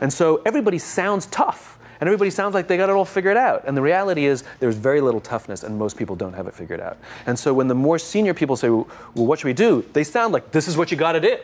And 0.01 0.13
so 0.13 0.43
everybody 0.45 0.79
sounds 0.79 1.27
tough 1.27 1.79
and 2.01 2.09
everybody 2.09 2.31
sounds 2.31 2.55
like 2.55 2.69
they 2.69 2.77
got 2.77 2.91
it 2.91 2.93
all 2.93 3.05
figured 3.05 3.37
out. 3.37 3.65
And 3.67 3.77
the 3.77 3.83
reality 3.83 4.27
is 4.27 4.45
there's 4.61 4.77
very 4.77 5.01
little 5.01 5.21
toughness 5.21 5.63
and 5.63 5.79
most 5.79 5.97
people 5.97 6.17
don't 6.17 6.35
have 6.35 6.47
it 6.47 6.55
figured 6.55 6.81
out. 6.81 6.99
And 7.27 7.39
so 7.39 7.55
when 7.55 7.69
the 7.69 7.75
more 7.75 7.99
senior 7.99 8.35
people 8.35 8.57
say, 8.57 8.69
well, 8.69 8.87
what 9.15 9.39
should 9.39 9.47
we 9.47 9.55
do? 9.55 9.85
They 9.93 10.05
sound 10.05 10.33
like 10.33 10.53
this 10.53 10.69
is 10.69 10.77
what 10.77 10.91
you 10.91 10.97
got 10.97 11.13
to 11.13 11.21
do. 11.21 11.39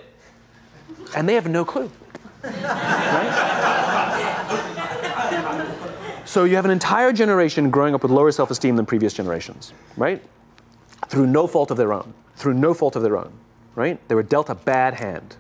And 1.17 1.29
they 1.29 1.35
have 1.35 1.49
no 1.49 1.65
clue. 1.65 1.91
right? 2.45 3.82
So 6.25 6.45
you 6.45 6.57
have 6.57 6.65
an 6.65 6.71
entire 6.71 7.13
generation 7.13 7.71
growing 7.71 7.95
up 7.95 8.03
with 8.03 8.13
lower 8.13 8.31
self 8.31 8.51
esteem 8.51 8.77
than 8.77 8.87
previous 8.87 9.13
generations, 9.13 9.73
right? 9.97 10.23
Through 11.09 11.27
no 11.27 11.47
fault 11.47 11.71
of 11.71 11.77
their 11.77 11.93
own. 11.93 12.15
Through 12.37 12.55
no 12.55 12.75
fault 12.75 12.97
of 12.97 13.03
their 13.03 13.17
own, 13.17 13.33
right? 13.75 14.01
They 14.09 14.15
were 14.15 14.23
dealt 14.23 14.49
a 14.49 14.55
bad 14.55 14.95
hand, 14.95 15.37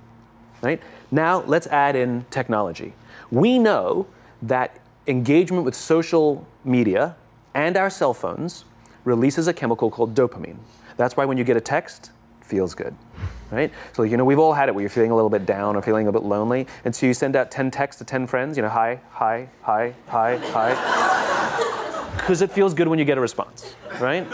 right? 0.61 0.81
Now 1.11 1.43
let's 1.43 1.67
add 1.69 1.97
in 1.97 2.25
technology. 2.31 2.95
We 3.31 3.59
know 3.59 4.07
that 4.43 4.81
engagement 5.07 5.65
with 5.65 5.75
social 5.75 6.47
media 6.65 7.17
and 7.55 7.77
our 7.77 7.91
cell 7.91 8.15
phones 8.15 8.65
releases 9.05 9.49
a 9.49 9.53
chemical 9.53 9.91
called 9.91 10.15
dopamine. 10.15 10.59
That's 10.97 11.17
why 11.17 11.25
when 11.25 11.39
you 11.39 11.45
get 11.45 11.57
a 11.57 11.61
text, 11.61 12.11
it 12.41 12.47
feels 12.47 12.75
good 12.75 12.95
right? 13.53 13.71
So, 13.93 14.03
you 14.03 14.17
know, 14.17 14.25
we've 14.25 14.39
all 14.39 14.55
had 14.55 14.69
it 14.69 14.75
where 14.75 14.83
you're 14.83 14.91
feeling 14.91 15.11
a 15.11 15.15
little 15.15 15.31
bit 15.31 15.47
down 15.47 15.77
or 15.77 15.83
feeling 15.83 16.07
a 16.07 16.11
little 16.11 16.23
bit 16.23 16.29
lonely. 16.29 16.67
And 16.85 16.97
so 16.97 17.07
you 17.07 17.15
send 17.15 17.37
out 17.37 17.51
10 17.51 17.71
texts 17.71 17.99
to 17.99 18.05
10 18.05 18.27
friends, 18.27 18.57
you 18.57 18.63
know, 18.63 18.71
hi, 18.71 18.99
hi, 19.11 19.47
hi, 19.61 19.95
hi, 20.09 20.39
hi. 20.39 22.17
Because 22.17 22.41
it 22.41 22.51
feels 22.51 22.73
good 22.73 22.89
when 22.89 22.99
you 22.99 23.05
get 23.05 23.19
a 23.19 23.21
response, 23.21 23.77
right? 24.01 24.29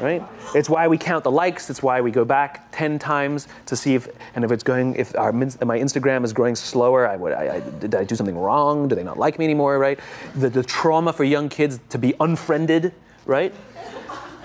Right? 0.00 0.22
It's 0.54 0.68
why 0.68 0.88
we 0.88 0.98
count 0.98 1.22
the 1.22 1.30
likes. 1.30 1.70
It's 1.70 1.82
why 1.82 2.00
we 2.00 2.10
go 2.10 2.24
back 2.24 2.70
10 2.72 2.98
times 2.98 3.46
to 3.66 3.76
see 3.76 3.94
if, 3.94 4.08
and 4.34 4.44
if 4.44 4.50
it's 4.50 4.62
going, 4.62 4.94
if 4.96 5.16
our, 5.16 5.32
my 5.32 5.78
Instagram 5.78 6.24
is 6.24 6.32
growing 6.32 6.56
slower, 6.56 7.06
I, 7.06 7.16
would, 7.16 7.32
I, 7.32 7.56
I, 7.56 7.60
did 7.78 7.94
I 7.94 8.04
do 8.04 8.14
something 8.14 8.36
wrong? 8.36 8.88
Do 8.88 8.94
they 8.94 9.04
not 9.04 9.18
like 9.18 9.38
me 9.38 9.44
anymore, 9.44 9.78
right? 9.78 9.98
The, 10.34 10.50
the 10.50 10.62
trauma 10.62 11.12
for 11.12 11.24
young 11.24 11.48
kids 11.48 11.78
to 11.90 11.98
be 11.98 12.14
unfriended, 12.20 12.92
right? 13.26 13.54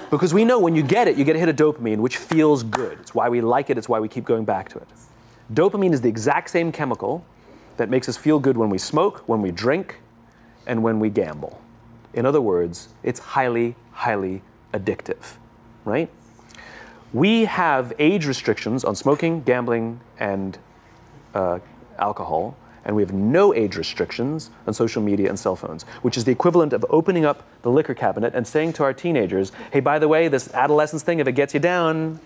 Because 0.09 0.33
we 0.33 0.45
know 0.45 0.59
when 0.59 0.75
you 0.75 0.83
get 0.83 1.07
it, 1.07 1.17
you 1.17 1.25
get 1.25 1.35
a 1.35 1.39
hit 1.39 1.49
of 1.49 1.55
dopamine, 1.55 1.97
which 1.97 2.17
feels 2.17 2.63
good. 2.63 2.97
It's 2.99 3.13
why 3.13 3.27
we 3.27 3.41
like 3.41 3.69
it, 3.69 3.77
it's 3.77 3.89
why 3.89 3.99
we 3.99 4.07
keep 4.07 4.23
going 4.23 4.45
back 4.45 4.69
to 4.69 4.77
it. 4.77 4.87
Dopamine 5.53 5.93
is 5.93 6.01
the 6.01 6.09
exact 6.09 6.49
same 6.49 6.71
chemical 6.71 7.25
that 7.75 7.89
makes 7.89 8.07
us 8.07 8.15
feel 8.15 8.39
good 8.39 8.57
when 8.57 8.69
we 8.69 8.77
smoke, 8.77 9.27
when 9.27 9.41
we 9.41 9.51
drink, 9.51 9.99
and 10.65 10.81
when 10.81 10.99
we 10.99 11.09
gamble. 11.09 11.61
In 12.13 12.25
other 12.25 12.41
words, 12.41 12.89
it's 13.03 13.19
highly, 13.19 13.75
highly 13.91 14.41
addictive, 14.73 15.35
right? 15.85 16.09
We 17.13 17.45
have 17.45 17.93
age 17.99 18.25
restrictions 18.25 18.83
on 18.83 18.95
smoking, 18.95 19.43
gambling, 19.43 19.99
and 20.19 20.57
uh, 21.33 21.59
alcohol 21.99 22.57
and 22.87 22.95
we 22.95 23.03
have 23.03 23.13
no 23.13 23.53
age 23.53 23.75
restrictions 23.75 24.49
on 24.65 24.73
social 24.73 25.01
media 25.01 25.27
and 25.29 25.37
cell 25.37 25.57
phones, 25.57 25.83
which 26.01 26.17
is 26.17 26.23
the 26.23 26.31
equivalent 26.31 26.71
of 26.71 26.85
opening 26.89 27.25
up 27.25 27.43
the 27.61 27.69
liquor 27.69 27.93
cabinet 27.93 28.33
and 28.33 28.47
saying 28.47 28.71
to 28.73 28.83
our 28.83 28.93
teenagers, 28.93 29.51
hey, 29.71 29.81
by 29.81 29.99
the 29.99 30.07
way, 30.07 30.29
this 30.29 30.51
adolescence 30.53 31.03
thing, 31.03 31.19
if 31.19 31.27
it 31.27 31.33
gets 31.33 31.53
you 31.53 31.59
down. 31.59 32.19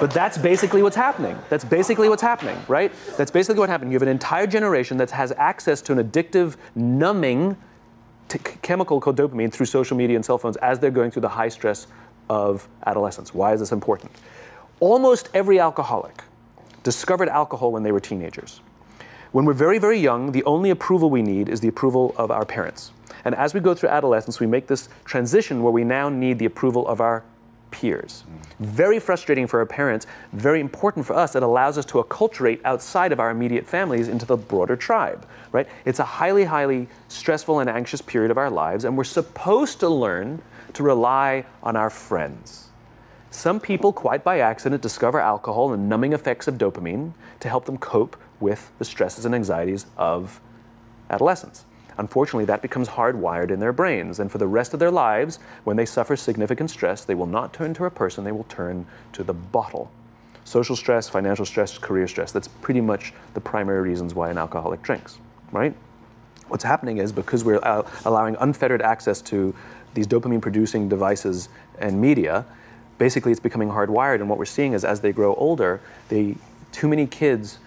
but 0.00 0.10
that's 0.12 0.38
basically 0.38 0.82
what's 0.82 0.96
happening. 0.96 1.38
That's 1.50 1.64
basically 1.64 2.08
what's 2.08 2.22
happening, 2.22 2.56
right? 2.68 2.90
That's 3.18 3.30
basically 3.30 3.60
what 3.60 3.68
happened. 3.68 3.92
You 3.92 3.96
have 3.96 4.02
an 4.02 4.08
entire 4.08 4.46
generation 4.46 4.96
that 4.96 5.10
has 5.10 5.30
access 5.32 5.82
to 5.82 5.92
an 5.92 6.02
addictive, 6.02 6.56
numbing 6.74 7.54
t- 8.28 8.38
chemical 8.62 8.98
called 8.98 9.18
dopamine 9.18 9.52
through 9.52 9.66
social 9.66 9.98
media 9.98 10.16
and 10.16 10.24
cell 10.24 10.38
phones 10.38 10.56
as 10.56 10.78
they're 10.78 10.90
going 10.90 11.10
through 11.10 11.22
the 11.22 11.28
high 11.28 11.50
stress 11.50 11.86
of 12.30 12.66
adolescence. 12.86 13.34
Why 13.34 13.52
is 13.52 13.60
this 13.60 13.72
important? 13.72 14.10
Almost 14.80 15.28
every 15.34 15.60
alcoholic 15.60 16.22
discovered 16.82 17.28
alcohol 17.28 17.72
when 17.72 17.82
they 17.82 17.92
were 17.92 18.00
teenagers. 18.00 18.60
When 19.32 19.44
we're 19.44 19.52
very, 19.52 19.78
very 19.78 19.98
young, 19.98 20.32
the 20.32 20.42
only 20.44 20.70
approval 20.70 21.10
we 21.10 21.22
need 21.22 21.48
is 21.48 21.60
the 21.60 21.68
approval 21.68 22.14
of 22.16 22.30
our 22.30 22.44
parents. 22.44 22.92
And 23.24 23.34
as 23.34 23.54
we 23.54 23.60
go 23.60 23.74
through 23.74 23.90
adolescence, 23.90 24.40
we 24.40 24.46
make 24.46 24.66
this 24.66 24.88
transition 25.04 25.62
where 25.62 25.72
we 25.72 25.84
now 25.84 26.08
need 26.08 26.38
the 26.38 26.46
approval 26.46 26.88
of 26.88 27.00
our 27.00 27.22
peers. 27.70 28.24
Very 28.58 28.98
frustrating 28.98 29.46
for 29.46 29.60
our 29.60 29.66
parents, 29.66 30.06
very 30.32 30.60
important 30.60 31.06
for 31.06 31.14
us. 31.14 31.36
It 31.36 31.42
allows 31.42 31.78
us 31.78 31.84
to 31.86 32.02
acculturate 32.02 32.60
outside 32.64 33.12
of 33.12 33.20
our 33.20 33.30
immediate 33.30 33.66
families 33.66 34.08
into 34.08 34.26
the 34.26 34.36
broader 34.36 34.74
tribe, 34.74 35.26
right? 35.52 35.68
It's 35.84 36.00
a 36.00 36.04
highly, 36.04 36.44
highly 36.44 36.88
stressful 37.08 37.60
and 37.60 37.70
anxious 37.70 38.02
period 38.02 38.30
of 38.30 38.38
our 38.38 38.50
lives, 38.50 38.84
and 38.84 38.96
we're 38.96 39.04
supposed 39.04 39.78
to 39.80 39.88
learn 39.88 40.42
to 40.72 40.82
rely 40.82 41.44
on 41.62 41.76
our 41.76 41.90
friends. 41.90 42.69
Some 43.30 43.60
people, 43.60 43.92
quite 43.92 44.24
by 44.24 44.40
accident, 44.40 44.82
discover 44.82 45.20
alcohol 45.20 45.72
and 45.72 45.88
numbing 45.88 46.12
effects 46.12 46.48
of 46.48 46.58
dopamine 46.58 47.12
to 47.38 47.48
help 47.48 47.64
them 47.64 47.78
cope 47.78 48.16
with 48.40 48.72
the 48.78 48.84
stresses 48.84 49.24
and 49.24 49.34
anxieties 49.34 49.86
of 49.96 50.40
adolescence. 51.10 51.64
Unfortunately, 51.96 52.44
that 52.46 52.62
becomes 52.62 52.88
hardwired 52.88 53.50
in 53.50 53.60
their 53.60 53.72
brains, 53.72 54.18
and 54.18 54.32
for 54.32 54.38
the 54.38 54.46
rest 54.46 54.74
of 54.74 54.80
their 54.80 54.90
lives, 54.90 55.38
when 55.64 55.76
they 55.76 55.86
suffer 55.86 56.16
significant 56.16 56.70
stress, 56.70 57.04
they 57.04 57.14
will 57.14 57.26
not 57.26 57.52
turn 57.52 57.72
to 57.74 57.84
a 57.84 57.90
person, 57.90 58.24
they 58.24 58.32
will 58.32 58.44
turn 58.44 58.86
to 59.12 59.22
the 59.22 59.34
bottle. 59.34 59.90
Social 60.44 60.74
stress, 60.74 61.08
financial 61.08 61.44
stress, 61.44 61.78
career 61.78 62.08
stress, 62.08 62.32
that's 62.32 62.48
pretty 62.48 62.80
much 62.80 63.12
the 63.34 63.40
primary 63.40 63.82
reasons 63.82 64.14
why 64.14 64.30
an 64.30 64.38
alcoholic 64.38 64.82
drinks, 64.82 65.18
right? 65.52 65.74
What's 66.48 66.64
happening 66.64 66.98
is 66.98 67.12
because 67.12 67.44
we're 67.44 67.60
uh, 67.62 67.88
allowing 68.04 68.34
unfettered 68.40 68.82
access 68.82 69.20
to 69.22 69.54
these 69.94 70.06
dopamine 70.06 70.40
producing 70.40 70.88
devices 70.88 71.48
and 71.78 72.00
media, 72.00 72.44
basically 73.00 73.32
it's 73.32 73.40
becoming 73.40 73.70
hardwired. 73.70 74.16
And 74.16 74.28
what 74.28 74.38
we're 74.38 74.44
seeing 74.44 74.74
is 74.74 74.84
as 74.84 75.00
they 75.00 75.10
grow 75.10 75.34
older, 75.34 75.80
they, 76.10 76.36
too 76.70 76.86
many 76.86 77.06
kids 77.06 77.58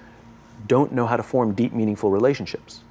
don't 0.68 0.94
know 0.94 1.08
how 1.08 1.18
to 1.18 1.24
form 1.24 1.54
deep, 1.56 1.74
meaningful 1.74 2.12
relationships. 2.12 2.82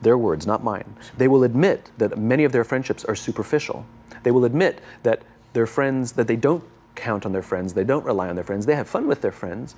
Their 0.00 0.16
words, 0.16 0.46
not 0.46 0.64
mine. 0.64 0.96
They 1.18 1.28
will 1.28 1.44
admit 1.44 1.90
that 1.98 2.16
many 2.18 2.44
of 2.44 2.52
their 2.52 2.64
friendships 2.64 3.04
are 3.04 3.14
superficial. 3.14 3.84
They 4.22 4.30
will 4.30 4.46
admit 4.46 4.80
that 5.02 5.22
their 5.52 5.66
friends, 5.66 6.12
that 6.12 6.26
they 6.26 6.36
don't 6.36 6.64
count 6.94 7.26
on 7.26 7.32
their 7.32 7.42
friends, 7.42 7.74
they 7.74 7.84
don't 7.84 8.04
rely 8.04 8.30
on 8.30 8.34
their 8.34 8.44
friends, 8.44 8.64
they 8.64 8.76
have 8.76 8.88
fun 8.88 9.06
with 9.06 9.20
their 9.20 9.32
friends, 9.32 9.74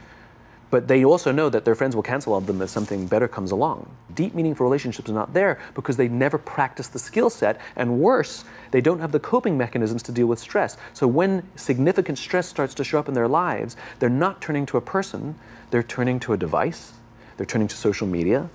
but 0.70 0.88
they 0.88 1.04
also 1.04 1.30
know 1.30 1.48
that 1.48 1.64
their 1.64 1.74
friends 1.74 1.94
will 1.94 2.02
cancel 2.02 2.32
on 2.32 2.44
them 2.46 2.60
if 2.60 2.70
something 2.70 3.06
better 3.06 3.28
comes 3.28 3.52
along. 3.52 3.88
Deep, 4.14 4.34
meaningful 4.34 4.64
relationships 4.64 5.08
are 5.08 5.14
not 5.14 5.32
there 5.32 5.58
because 5.74 5.96
they 5.96 6.08
never 6.08 6.38
practice 6.38 6.88
the 6.88 6.98
skill 6.98 7.30
set, 7.30 7.60
and 7.76 8.00
worse, 8.00 8.44
they 8.72 8.80
don't 8.80 8.98
have 8.98 9.12
the 9.12 9.20
coping 9.20 9.56
mechanisms 9.56 10.02
to 10.02 10.12
deal 10.12 10.26
with 10.26 10.38
stress. 10.38 10.76
So 10.92 11.06
when 11.06 11.42
significant 11.56 12.18
stress 12.18 12.48
starts 12.48 12.74
to 12.74 12.84
show 12.84 12.98
up 12.98 13.08
in 13.08 13.14
their 13.14 13.28
lives, 13.28 13.76
they're 13.98 14.08
not 14.08 14.40
turning 14.40 14.66
to 14.66 14.76
a 14.76 14.80
person, 14.80 15.36
they're 15.70 15.82
turning 15.82 16.18
to 16.20 16.32
a 16.32 16.36
device, 16.36 16.92
they're 17.36 17.46
turning 17.46 17.68
to 17.68 17.76
social 17.76 18.06
media, 18.06 18.48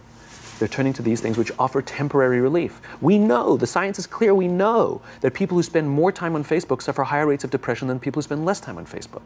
they're 0.60 0.68
turning 0.68 0.94
to 0.94 1.02
these 1.02 1.22
things 1.22 1.38
which 1.38 1.52
offer 1.58 1.82
temporary 1.82 2.40
relief. 2.40 2.82
We 3.00 3.18
know, 3.18 3.58
the 3.58 3.66
science 3.66 3.98
is 3.98 4.06
clear, 4.06 4.36
we 4.36 4.48
know 4.48 5.02
that 5.22 5.34
people 5.34 5.58
who 5.58 5.64
spend 5.64 5.90
more 5.90 6.12
time 6.12 6.36
on 6.36 6.44
Facebook 6.44 6.82
suffer 6.82 7.04
higher 7.04 7.26
rates 7.26 7.44
of 7.44 7.50
depression 7.50 7.88
than 7.88 8.00
people 8.00 8.20
who 8.20 8.24
spend 8.24 8.46
less 8.46 8.60
time 8.60 8.78
on 8.78 8.86
Facebook 8.86 9.24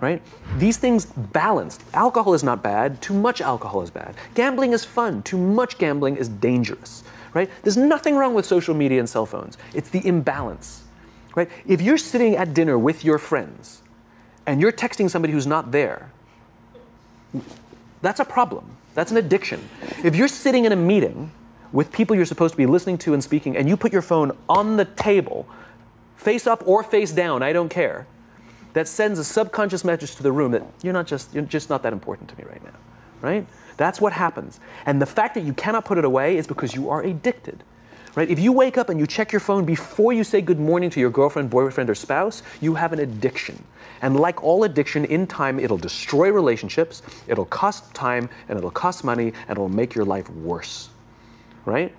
right? 0.00 0.22
These 0.58 0.78
things 0.78 1.06
balanced. 1.06 1.82
Alcohol 1.94 2.34
is 2.34 2.44
not 2.44 2.62
bad, 2.62 3.02
too 3.02 3.14
much 3.14 3.40
alcohol 3.40 3.82
is 3.82 3.90
bad. 3.90 4.14
Gambling 4.34 4.72
is 4.74 4.84
fun, 4.84 5.22
too 5.22 5.38
much 5.38 5.78
gambling 5.78 6.16
is 6.16 6.28
dangerous, 6.28 7.04
right? 7.34 7.50
There's 7.62 7.76
nothing 7.76 8.16
wrong 8.16 8.34
with 8.34 8.46
social 8.46 8.74
media 8.74 9.00
and 9.00 9.08
cell 9.08 9.26
phones. 9.26 9.58
It's 9.74 9.90
the 9.90 10.06
imbalance, 10.06 10.84
right? 11.36 11.50
If 11.66 11.82
you're 11.82 11.98
sitting 11.98 12.36
at 12.36 12.54
dinner 12.54 12.78
with 12.78 13.04
your 13.04 13.18
friends 13.18 13.82
and 14.46 14.60
you're 14.60 14.72
texting 14.72 15.10
somebody 15.10 15.32
who's 15.32 15.46
not 15.46 15.72
there, 15.72 16.10
That's 18.02 18.20
a 18.20 18.24
problem. 18.24 18.64
That's 18.94 19.10
an 19.10 19.16
addiction. 19.16 19.68
If 20.04 20.16
you're 20.16 20.28
sitting 20.28 20.64
in 20.64 20.72
a 20.72 20.76
meeting 20.76 21.30
with 21.72 21.92
people 21.92 22.16
you're 22.16 22.24
supposed 22.24 22.54
to 22.54 22.58
be 22.58 22.66
listening 22.66 22.98
to 22.98 23.14
and 23.14 23.22
speaking, 23.22 23.56
and 23.56 23.68
you 23.68 23.76
put 23.76 23.92
your 23.92 24.02
phone 24.02 24.32
on 24.48 24.76
the 24.76 24.84
table, 24.86 25.46
face 26.16 26.46
up 26.46 26.62
or 26.66 26.82
face 26.82 27.12
down, 27.12 27.42
I 27.42 27.52
don't 27.52 27.68
care, 27.68 28.06
that 28.78 28.86
sends 28.86 29.18
a 29.18 29.24
subconscious 29.24 29.84
message 29.84 30.14
to 30.14 30.22
the 30.22 30.30
room 30.30 30.52
that 30.52 30.62
you're 30.82 30.92
not 30.92 31.04
just 31.04 31.34
you're 31.34 31.42
just 31.42 31.68
not 31.68 31.82
that 31.82 31.92
important 31.92 32.28
to 32.30 32.38
me 32.38 32.44
right 32.48 32.62
now. 32.62 32.78
Right? 33.20 33.44
That's 33.76 34.00
what 34.00 34.12
happens. 34.12 34.60
And 34.86 35.02
the 35.02 35.06
fact 35.06 35.34
that 35.34 35.42
you 35.42 35.52
cannot 35.52 35.84
put 35.84 35.98
it 35.98 36.04
away 36.04 36.36
is 36.36 36.46
because 36.46 36.76
you 36.76 36.88
are 36.88 37.02
addicted. 37.02 37.64
Right? 38.14 38.30
If 38.30 38.38
you 38.38 38.52
wake 38.52 38.78
up 38.78 38.88
and 38.88 39.00
you 39.00 39.06
check 39.06 39.32
your 39.32 39.40
phone 39.40 39.64
before 39.64 40.12
you 40.12 40.22
say 40.22 40.40
good 40.40 40.60
morning 40.60 40.90
to 40.90 41.00
your 41.00 41.10
girlfriend, 41.10 41.50
boyfriend, 41.50 41.90
or 41.90 41.96
spouse, 41.96 42.44
you 42.60 42.74
have 42.74 42.92
an 42.92 43.00
addiction. 43.00 43.60
And 44.00 44.18
like 44.18 44.44
all 44.44 44.62
addiction, 44.62 45.04
in 45.06 45.26
time, 45.26 45.58
it'll 45.58 45.76
destroy 45.76 46.30
relationships, 46.30 47.02
it'll 47.26 47.46
cost 47.46 47.92
time, 47.94 48.30
and 48.48 48.56
it'll 48.56 48.70
cost 48.70 49.02
money, 49.02 49.32
and 49.48 49.50
it'll 49.50 49.68
make 49.68 49.92
your 49.92 50.04
life 50.04 50.30
worse. 50.30 50.88
Right? 51.64 51.92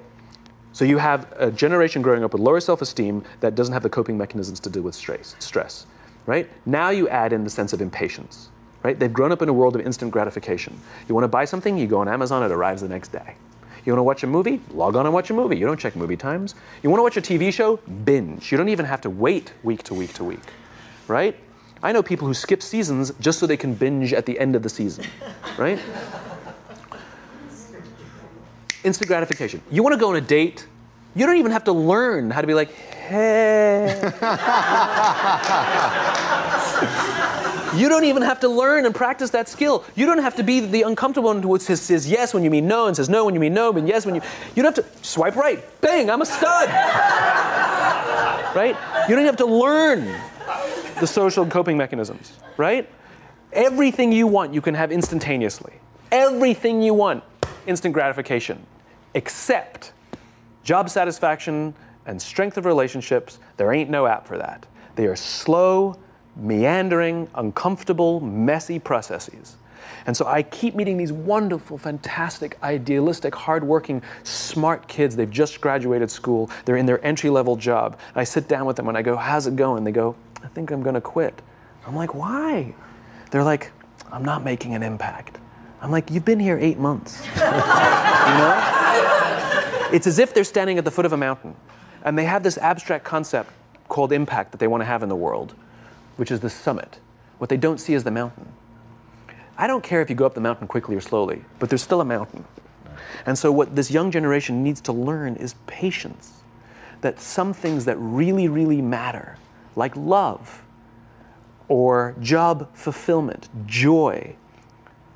So 0.72 0.86
you 0.86 0.98
have 0.98 1.34
a 1.38 1.52
generation 1.52 2.02
growing 2.02 2.24
up 2.24 2.32
with 2.32 2.42
lower 2.42 2.62
self-esteem 2.62 3.26
that 3.42 3.56
doesn't 3.56 3.74
have 3.74 3.84
the 3.84 3.90
coping 3.90 4.18
mechanisms 4.18 4.62
to 4.62 4.70
deal 4.70 4.84
with 4.84 4.96
stress. 4.96 5.86
Right? 6.30 6.48
Now 6.68 6.92
you 6.92 7.10
add 7.10 7.34
in 7.34 7.44
the 7.44 7.50
sense 7.50 7.74
of 7.74 7.82
impatience. 7.82 8.52
Right? 8.84 9.00
They've 9.00 9.12
grown 9.12 9.32
up 9.32 9.42
in 9.42 9.50
a 9.50 9.54
world 9.54 9.76
of 9.76 9.84
instant 9.84 10.12
gratification. 10.12 10.80
You 11.08 11.16
want 11.16 11.24
to 11.24 11.28
buy 11.28 11.44
something, 11.44 11.76
you 11.76 11.88
go 11.88 12.02
on 12.02 12.08
Amazon, 12.08 12.44
it 12.44 12.52
arrives 12.52 12.84
the 12.84 12.88
next 12.88 13.08
day. 13.08 13.34
You 13.84 13.94
want 13.94 13.98
to 13.98 14.04
watch 14.04 14.22
a 14.22 14.28
movie? 14.28 14.62
Log 14.70 14.96
on 14.96 15.08
and 15.08 15.14
watch 15.14 15.32
a 15.32 15.34
movie. 15.34 15.58
You 15.58 15.66
don't 15.66 15.80
check 15.80 15.96
movie 15.96 16.16
times. 16.16 16.54
You 16.84 16.92
want 16.92 17.00
to 17.00 17.04
watch 17.04 17.18
a 17.18 17.22
TV 17.22 17.52
show? 17.52 17.78
Binge. 18.06 18.52
You 18.52 18.60
don't 18.60 18.70
even 18.70 18.86
have 18.86 19.02
to 19.02 19.10
wait 19.10 19.54
week 19.64 19.82
to 19.84 19.96
week 19.96 20.14
to 20.14 20.24
week. 20.24 20.44
Right? 21.08 21.36
I 21.82 21.92
know 21.92 22.04
people 22.04 22.28
who 22.28 22.36
skip 22.36 22.62
seasons 22.62 23.12
just 23.20 23.40
so 23.40 23.48
they 23.48 23.58
can 23.58 23.74
binge 23.74 24.14
at 24.14 24.28
the 24.28 24.40
end 24.40 24.56
of 24.56 24.62
the 24.62 24.70
season. 24.70 25.06
Right? 25.58 25.80
Instant 28.84 29.08
gratification. 29.08 29.64
You 29.72 29.82
want 29.82 29.96
to 29.96 30.00
go 30.00 30.10
on 30.10 30.16
a 30.16 30.22
date? 30.22 30.68
You 31.20 31.26
don't 31.26 31.36
even 31.36 31.52
have 31.52 31.66
to 31.66 31.74
learn 31.74 32.32
how 32.32 32.40
to 32.40 32.48
be 32.48 32.54
like, 32.54 32.72
hey. 32.72 33.88
you 37.76 37.90
don't 37.90 38.06
even 38.06 38.22
have 38.22 38.40
to 38.40 38.48
learn 38.48 38.86
and 38.86 38.96
practice 38.96 39.30
that 39.32 39.50
skill. 39.50 39.84
You 39.96 40.06
don't 40.06 40.20
have 40.20 40.38
to 40.38 40.44
be 40.44 40.62
the 40.62 40.84
uncomfortable 40.84 41.28
one 41.28 41.44
who 41.44 41.60
says, 41.60 42.10
yes 42.10 42.34
when 42.34 42.46
you 42.46 42.50
mean 42.50 42.70
no 42.70 42.88
and 42.88 42.96
says 42.96 43.10
no 43.10 43.26
when 43.26 43.34
you 43.34 43.42
mean 43.42 43.54
no, 43.54 43.74
and 43.74 43.86
yes 43.86 44.06
when 44.06 44.16
you. 44.16 44.22
You 44.56 44.64
don't 44.64 44.74
have 44.74 44.86
to 44.86 45.06
swipe 45.06 45.36
right. 45.36 45.62
Bang, 45.82 46.10
I'm 46.10 46.22
a 46.22 46.26
stud. 46.26 46.70
right? 48.56 48.78
You 49.10 49.16
don't 49.18 49.26
have 49.26 49.36
to 49.38 49.46
learn 49.46 50.06
the 51.02 51.08
social 51.08 51.46
coping 51.46 51.76
mechanisms, 51.78 52.32
right? 52.56 52.90
Everything 53.52 54.14
you 54.14 54.26
want, 54.26 54.54
you 54.54 54.62
can 54.62 54.74
have 54.74 54.90
instantaneously. 54.90 55.74
Everything 56.14 56.82
you 56.82 56.94
want, 56.94 57.26
instant 57.68 57.94
gratification, 57.94 58.66
except 59.14 59.92
job 60.70 60.88
satisfaction 60.88 61.74
and 62.06 62.22
strength 62.22 62.56
of 62.56 62.64
relationships. 62.64 63.40
There 63.58 63.74
ain't 63.74 63.90
no 63.90 64.06
app 64.06 64.28
for 64.28 64.38
that. 64.38 64.68
They 64.94 65.08
are 65.08 65.16
slow, 65.16 65.98
meandering, 66.36 67.28
uncomfortable, 67.34 68.20
messy 68.20 68.78
processes. 68.78 69.58
And 70.06 70.16
so 70.16 70.28
I 70.28 70.44
keep 70.44 70.76
meeting 70.76 70.96
these 70.96 71.12
wonderful, 71.12 71.80
fantastic, 71.80 72.56
idealistic, 72.62 73.34
hardworking, 73.34 74.04
smart 74.22 74.88
kids. 74.88 75.16
They've 75.16 75.28
just 75.28 75.60
graduated 75.60 76.12
school. 76.12 76.52
They're 76.66 76.78
in 76.78 76.86
their 76.86 77.04
entry 77.04 77.32
level 77.32 77.56
job. 77.56 77.98
And 78.10 78.18
I 78.18 78.24
sit 78.24 78.48
down 78.48 78.68
with 78.68 78.76
them 78.76 78.88
and 78.90 78.96
I 78.96 79.02
go, 79.02 79.16
How's 79.16 79.48
it 79.48 79.56
going? 79.56 79.84
They 79.84 79.92
go, 79.92 80.16
I 80.44 80.50
think 80.50 80.70
I'm 80.70 80.84
going 80.84 80.94
to 80.94 81.02
quit. 81.02 81.42
I'm 81.88 81.96
like, 81.96 82.14
Why? 82.14 82.76
They're 83.32 83.44
like, 83.44 83.72
I'm 84.12 84.24
not 84.24 84.44
making 84.44 84.76
an 84.76 84.84
impact. 84.84 85.40
I'm 85.82 85.90
like, 85.90 86.12
You've 86.12 86.26
been 86.26 86.40
here 86.40 86.60
eight 86.62 86.78
months. 86.78 87.26
you 87.34 87.42
know? 87.42 89.19
It's 89.92 90.08
as 90.08 90.20
if 90.20 90.34
they're 90.34 90.44
standing 90.44 90.78
at 90.78 90.86
the 90.86 90.92
foot 90.92 91.06
of 91.06 91.14
a 91.14 91.18
mountain 91.18 91.56
and 92.04 92.18
they 92.18 92.26
have 92.26 92.44
this 92.44 92.58
abstract 92.58 93.04
concept 93.04 93.52
called 93.88 94.12
impact 94.12 94.52
that 94.52 94.60
they 94.60 94.68
want 94.68 94.82
to 94.82 94.86
have 94.86 95.04
in 95.04 95.10
the 95.10 95.16
world 95.16 95.56
which 96.20 96.32
is 96.32 96.42
the 96.42 96.50
summit. 96.50 97.00
What 97.38 97.50
they 97.50 97.56
don't 97.56 97.80
see 97.80 97.94
is 97.94 98.04
the 98.04 98.12
mountain. 98.12 98.46
I 99.58 99.68
don't 99.68 99.82
care 99.82 100.02
if 100.02 100.10
you 100.10 100.18
go 100.18 100.26
up 100.26 100.34
the 100.34 100.42
mountain 100.42 100.68
quickly 100.68 100.98
or 100.98 101.02
slowly, 101.02 101.46
but 101.60 101.70
there's 101.70 101.82
still 101.82 102.02
a 102.02 102.06
mountain. 102.06 102.44
And 103.26 103.38
so, 103.38 103.54
what 103.54 103.74
this 103.74 103.90
young 103.90 104.12
generation 104.12 104.62
needs 104.62 104.82
to 104.82 104.92
learn 104.92 105.38
is 105.38 105.56
patience. 105.66 106.44
That 107.00 107.22
some 107.22 107.54
things 107.54 107.86
that 107.86 107.96
really, 107.98 108.50
really 108.50 108.82
matter, 108.82 109.38
like 109.78 109.96
love, 109.96 110.62
or 111.70 112.16
job 112.20 112.70
fulfillment, 112.74 113.48
joy, 113.66 114.36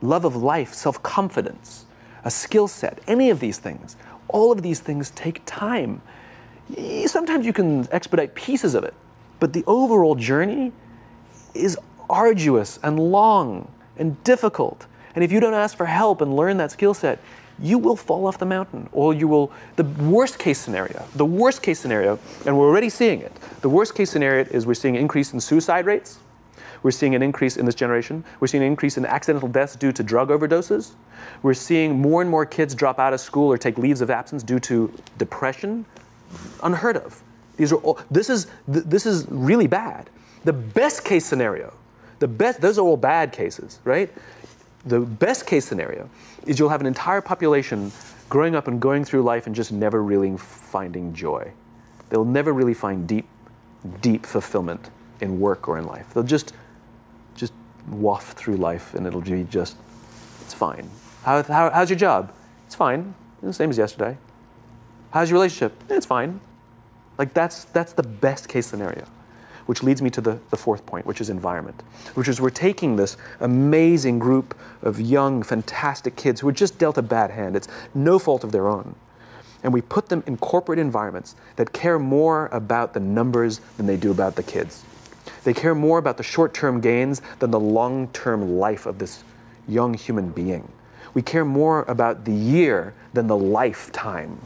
love 0.02 0.24
of 0.24 0.38
life, 0.38 0.74
self 0.74 1.04
confidence, 1.04 1.86
a 2.24 2.32
skill 2.32 2.70
set, 2.70 3.00
any 3.08 3.30
of 3.30 3.42
these 3.42 3.58
things, 3.58 3.98
all 4.34 4.52
of 4.52 4.62
these 4.62 4.82
things 4.82 5.12
take 5.12 5.42
time. 5.46 6.02
Sometimes 7.06 7.46
you 7.46 7.54
can 7.54 7.88
expedite 7.92 8.36
pieces 8.36 8.76
of 8.76 8.84
it, 8.84 8.94
but 9.40 9.54
the 9.54 9.64
overall 9.66 10.16
journey 10.16 10.74
is 11.54 11.78
arduous 12.10 12.80
and 12.84 13.00
long 13.00 13.72
and 13.98 14.22
difficult. 14.26 14.88
And 15.16 15.24
if 15.24 15.32
you 15.32 15.40
don't 15.40 15.54
ask 15.54 15.78
for 15.78 15.86
help 15.86 16.20
and 16.20 16.36
learn 16.36 16.58
that 16.58 16.72
skill 16.72 16.94
set, 16.94 17.20
you 17.60 17.78
will 17.78 17.96
fall 17.96 18.26
off 18.26 18.40
the 18.40 18.46
mountain 18.46 18.90
or 18.92 19.14
you 19.14 19.28
will 19.28 19.52
the 19.76 19.84
worst 19.84 20.40
case 20.40 20.58
scenario 20.58 21.06
the 21.16 21.26
worst 21.26 21.62
case 21.62 21.80
scenario 21.80 22.18
and 22.48 22.58
we're 22.58 22.68
already 22.68 22.90
seeing 22.90 23.22
it 23.22 23.32
the 23.62 23.70
worst 23.70 23.94
case 23.94 24.10
scenario 24.10 24.44
is 24.46 24.66
we're 24.66 24.74
seeing 24.74 24.96
an 24.96 25.02
increase 25.02 25.34
in 25.34 25.40
suicide 25.40 25.86
rates 25.86 26.18
we're 26.84 26.92
seeing 26.92 27.16
an 27.16 27.24
increase 27.24 27.58
in 27.58 27.66
this 27.66 27.76
generation 27.76 28.24
we're 28.40 28.48
seeing 28.48 28.64
an 28.64 28.68
increase 28.68 28.98
in 28.98 29.06
accidental 29.06 29.50
deaths 29.50 29.76
due 29.76 29.92
to 29.92 30.04
drug 30.04 30.30
overdoses 30.30 30.92
we're 31.42 31.54
seeing 31.54 32.00
more 32.00 32.22
and 32.22 32.30
more 32.30 32.46
kids 32.46 32.76
drop 32.76 33.00
out 33.00 33.14
of 33.14 33.20
school 33.20 33.52
or 33.52 33.58
take 33.58 33.78
leaves 33.78 34.02
of 34.02 34.10
absence 34.10 34.44
due 34.44 34.60
to 34.60 34.94
depression 35.18 35.86
unheard 36.64 36.98
of 36.98 37.24
these 37.58 37.72
are 37.72 37.78
all, 37.78 38.00
this 38.12 38.30
is 38.30 38.48
this 38.68 39.06
is 39.06 39.26
really 39.30 39.68
bad 39.68 40.10
the 40.44 40.54
best 40.54 41.06
case 41.06 41.26
scenario, 41.26 41.74
the 42.20 42.28
best, 42.28 42.62
those 42.62 42.78
are 42.78 42.82
all 42.82 42.98
bad 42.98 43.32
cases, 43.32 43.80
right? 43.84 44.12
The 44.86 45.00
best 45.00 45.48
case 45.48 45.66
scenario 45.66 46.10
is 46.46 46.60
you'll 46.60 46.70
have 46.70 46.82
an 46.82 46.88
entire 46.88 47.22
population 47.22 47.92
growing 48.28 48.56
up 48.56 48.68
and 48.68 48.82
going 48.82 49.06
through 49.06 49.24
life 49.24 49.48
and 49.48 49.56
just 49.56 49.72
never 49.72 50.04
really 50.04 50.36
finding 50.38 51.14
joy. 51.14 51.52
They'll 52.10 52.26
never 52.26 52.52
really 52.52 52.74
find 52.74 53.08
deep, 53.08 53.28
deep 54.02 54.26
fulfillment 54.26 54.90
in 55.22 55.40
work 55.40 55.68
or 55.68 55.78
in 55.78 55.86
life. 55.86 56.14
They'll 56.14 56.24
just, 56.24 56.54
waft 57.90 58.38
through 58.38 58.58
life 58.58 58.94
and 58.94 59.06
it'll 59.06 59.22
be 59.22 59.44
just, 59.44 59.78
it's 60.42 60.54
fine. 60.54 60.90
How, 61.24 61.44
how, 61.44 61.70
how's 61.70 61.90
your 61.90 62.00
job? 62.00 62.34
It's 62.66 62.76
fine. 62.76 63.14
It's 63.38 63.46
the 63.46 63.54
same 63.54 63.70
as 63.70 63.78
yesterday. 63.78 64.18
How's 65.12 65.30
your 65.30 65.40
relationship? 65.40 65.74
Eh, 65.90 65.96
it's 65.96 66.06
fine. 66.06 66.40
Like 67.18 67.34
that's, 67.34 67.66
that's 67.66 67.94
the 67.94 68.04
best 68.04 68.50
case 68.50 68.66
scenario 68.66 69.06
which 69.66 69.84
leads 69.84 70.02
me 70.02 70.10
to 70.10 70.22
the, 70.22 70.40
the 70.50 70.58
fourth 70.58 70.86
point, 70.86 71.06
which 71.06 71.22
is 71.22 71.30
environment, 71.30 71.82
which 72.16 72.28
is 72.28 72.42
we're 72.42 72.50
taking 72.50 72.96
this 72.96 73.18
amazing 73.40 74.20
group 74.20 74.58
of 74.82 75.00
young, 75.00 75.44
fantastic 75.44 76.16
kids 76.16 76.42
who 76.42 76.48
were 76.48 76.54
just 76.54 76.78
dealt 76.78 76.98
a 76.98 77.02
bad 77.02 77.32
hand. 77.32 77.56
It's 77.56 77.68
no 77.94 78.20
fault 78.20 78.44
of 78.44 78.52
their 78.52 78.68
own. 78.68 78.96
And 79.64 79.74
we 79.74 79.82
put 79.82 80.10
them 80.10 80.24
in 80.28 80.38
corporate 80.38 80.80
environments 80.80 81.36
that 81.56 81.72
care 81.72 81.98
more 81.98 82.48
about 82.48 82.94
the 82.94 83.00
numbers 83.00 83.60
than 83.78 83.86
they 83.86 83.96
do 83.96 84.12
about 84.12 84.36
the 84.36 84.44
kids. 84.44 84.84
They 85.44 85.54
care 85.54 85.76
more 85.76 85.98
about 85.98 86.18
the 86.18 86.24
short 86.24 86.54
term 86.54 86.82
gains 86.82 87.22
than 87.40 87.52
the 87.52 87.60
long 87.60 88.08
term 88.10 88.58
life 88.58 88.86
of 88.86 89.00
this 89.00 89.24
young 89.68 89.94
human 89.94 90.30
being. 90.30 90.70
We 91.14 91.22
care 91.22 91.46
more 91.46 91.84
about 91.88 92.26
the 92.26 92.34
year 92.34 92.94
than 93.14 93.28
the 93.28 93.38
lifetime, 93.38 94.40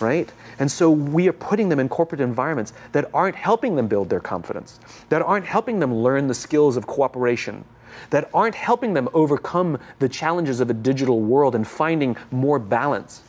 right? 0.00 0.30
And 0.58 0.70
so 0.70 0.90
we 0.90 1.28
are 1.28 1.32
putting 1.32 1.68
them 1.68 1.80
in 1.80 1.88
corporate 1.88 2.20
environments 2.20 2.72
that 2.92 3.10
aren't 3.14 3.36
helping 3.36 3.76
them 3.76 3.86
build 3.88 4.10
their 4.10 4.20
confidence, 4.20 4.80
that 5.08 5.22
aren't 5.22 5.46
helping 5.46 5.78
them 5.80 5.94
learn 5.94 6.28
the 6.28 6.34
skills 6.34 6.76
of 6.76 6.86
cooperation, 6.86 7.64
that 8.10 8.28
aren't 8.34 8.54
helping 8.54 8.94
them 8.94 9.08
overcome 9.14 9.78
the 9.98 10.08
challenges 10.08 10.60
of 10.60 10.70
a 10.70 10.74
digital 10.74 11.20
world 11.20 11.54
and 11.54 11.66
finding 11.66 12.16
more 12.30 12.58
balance, 12.58 13.22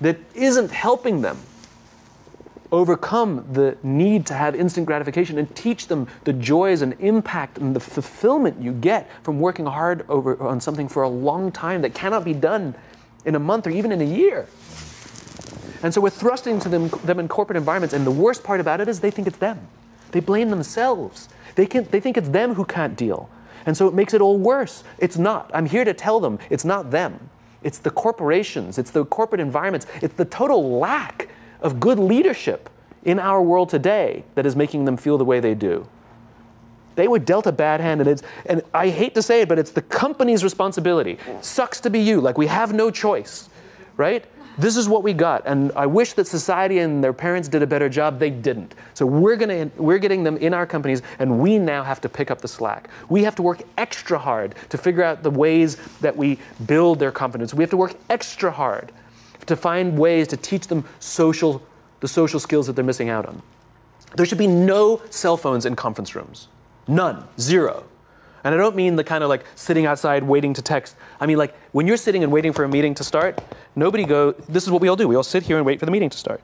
that 0.00 0.18
isn't 0.34 0.70
helping 0.70 1.22
them 1.22 1.36
overcome 2.72 3.46
the 3.52 3.76
need 3.82 4.26
to 4.26 4.34
have 4.34 4.54
instant 4.54 4.86
gratification 4.86 5.38
and 5.38 5.54
teach 5.54 5.86
them 5.86 6.08
the 6.24 6.32
joys 6.32 6.80
and 6.82 6.94
impact 7.00 7.58
and 7.58 7.76
the 7.76 7.80
fulfillment 7.80 8.60
you 8.60 8.72
get 8.72 9.08
from 9.22 9.38
working 9.38 9.66
hard 9.66 10.04
over 10.08 10.42
on 10.42 10.60
something 10.60 10.88
for 10.88 11.02
a 11.02 11.08
long 11.08 11.52
time 11.52 11.82
that 11.82 11.94
cannot 11.94 12.24
be 12.24 12.32
done 12.32 12.74
in 13.26 13.34
a 13.34 13.38
month 13.38 13.66
or 13.66 13.70
even 13.70 13.92
in 13.92 14.00
a 14.00 14.04
year. 14.04 14.48
And 15.82 15.92
so 15.92 16.00
we're 16.00 16.10
thrusting 16.10 16.58
to 16.60 16.68
them, 16.68 16.88
them 17.04 17.18
in 17.18 17.28
corporate 17.28 17.56
environments, 17.56 17.92
and 17.92 18.06
the 18.06 18.10
worst 18.10 18.42
part 18.42 18.60
about 18.60 18.80
it 18.80 18.88
is 18.88 19.00
they 19.00 19.10
think 19.10 19.28
it's 19.28 19.38
them. 19.38 19.60
They 20.12 20.20
blame 20.20 20.50
themselves. 20.50 21.28
They, 21.54 21.66
can, 21.66 21.86
they 21.90 22.00
think 22.00 22.16
it's 22.16 22.28
them 22.28 22.54
who 22.54 22.64
can't 22.64 22.96
deal. 22.96 23.28
And 23.66 23.76
so 23.76 23.86
it 23.86 23.94
makes 23.94 24.14
it 24.14 24.20
all 24.20 24.38
worse. 24.38 24.82
It's 24.98 25.18
not. 25.18 25.50
I'm 25.52 25.66
here 25.66 25.84
to 25.84 25.92
tell 25.92 26.20
them 26.20 26.38
it's 26.50 26.64
not 26.64 26.90
them. 26.90 27.30
It's 27.62 27.78
the 27.78 27.90
corporations, 27.90 28.76
it's 28.76 28.90
the 28.90 29.04
corporate 29.04 29.40
environments, 29.40 29.86
it's 30.00 30.14
the 30.14 30.24
total 30.24 30.78
lack 30.80 31.28
of 31.62 31.80
good 31.80 31.98
leadership 31.98 32.68
in 33.04 33.18
our 33.18 33.42
world 33.42 33.68
today 33.68 34.24
that 34.34 34.46
is 34.46 34.54
making 34.54 34.84
them 34.84 34.96
feel 34.96 35.18
the 35.18 35.24
way 35.24 35.40
they 35.40 35.54
do. 35.54 35.86
They 36.94 37.08
were 37.08 37.18
dealt 37.18 37.46
a 37.46 37.52
bad 37.52 37.80
hand, 37.80 38.00
and 38.00 38.10
it's 38.10 38.22
and 38.46 38.62
I 38.74 38.90
hate 38.90 39.14
to 39.14 39.22
say 39.22 39.40
it, 39.40 39.48
but 39.48 39.58
it's 39.58 39.70
the 39.70 39.82
company's 39.82 40.44
responsibility. 40.44 41.18
Sucks 41.40 41.80
to 41.80 41.90
be 41.90 42.00
you. 42.00 42.20
Like 42.20 42.36
we 42.36 42.46
have 42.48 42.74
no 42.74 42.90
choice, 42.90 43.48
right? 43.96 44.24
This 44.58 44.76
is 44.76 44.86
what 44.86 45.02
we 45.02 45.14
got, 45.14 45.42
and 45.46 45.72
I 45.74 45.86
wish 45.86 46.12
that 46.12 46.26
society 46.26 46.80
and 46.80 47.02
their 47.02 47.14
parents 47.14 47.48
did 47.48 47.62
a 47.62 47.66
better 47.66 47.88
job. 47.88 48.18
They 48.18 48.28
didn't. 48.28 48.74
So 48.92 49.06
we're 49.06 49.36
gonna 49.36 49.70
we're 49.78 49.98
getting 49.98 50.22
them 50.22 50.36
in 50.36 50.52
our 50.52 50.66
companies, 50.66 51.00
and 51.18 51.40
we 51.40 51.58
now 51.58 51.82
have 51.82 52.02
to 52.02 52.10
pick 52.10 52.30
up 52.30 52.42
the 52.42 52.48
slack. 52.48 52.90
We 53.08 53.24
have 53.24 53.34
to 53.36 53.42
work 53.42 53.62
extra 53.78 54.18
hard 54.18 54.54
to 54.68 54.76
figure 54.76 55.02
out 55.02 55.22
the 55.22 55.30
ways 55.30 55.78
that 56.02 56.14
we 56.14 56.38
build 56.66 56.98
their 56.98 57.10
confidence. 57.10 57.54
We 57.54 57.62
have 57.62 57.70
to 57.70 57.78
work 57.78 57.94
extra 58.10 58.50
hard 58.50 58.92
to 59.46 59.56
find 59.56 59.98
ways 59.98 60.28
to 60.28 60.36
teach 60.36 60.66
them 60.66 60.84
social 61.00 61.62
the 62.00 62.08
social 62.08 62.40
skills 62.40 62.66
that 62.66 62.74
they're 62.74 62.84
missing 62.84 63.08
out 63.08 63.26
on. 63.26 63.40
There 64.16 64.26
should 64.26 64.36
be 64.36 64.48
no 64.48 65.00
cell 65.08 65.36
phones 65.36 65.64
in 65.64 65.76
conference 65.76 66.14
rooms. 66.14 66.48
None. 66.88 67.24
Zero. 67.38 67.84
And 68.44 68.52
I 68.52 68.58
don't 68.58 68.74
mean 68.74 68.96
the 68.96 69.04
kind 69.04 69.22
of 69.22 69.30
like 69.30 69.44
sitting 69.54 69.86
outside 69.86 70.24
waiting 70.24 70.52
to 70.54 70.62
text. 70.62 70.96
I 71.20 71.26
mean 71.26 71.38
like 71.38 71.54
when 71.70 71.86
you're 71.86 71.96
sitting 71.96 72.24
and 72.24 72.32
waiting 72.32 72.52
for 72.52 72.64
a 72.64 72.68
meeting 72.68 72.92
to 72.94 73.04
start, 73.04 73.40
nobody 73.76 74.04
go, 74.04 74.32
this 74.48 74.64
is 74.64 74.70
what 74.70 74.82
we 74.82 74.88
all 74.88 74.96
do. 74.96 75.06
We 75.06 75.14
all 75.14 75.22
sit 75.22 75.44
here 75.44 75.56
and 75.56 75.64
wait 75.64 75.78
for 75.78 75.86
the 75.86 75.92
meeting 75.92 76.10
to 76.10 76.18
start. 76.18 76.42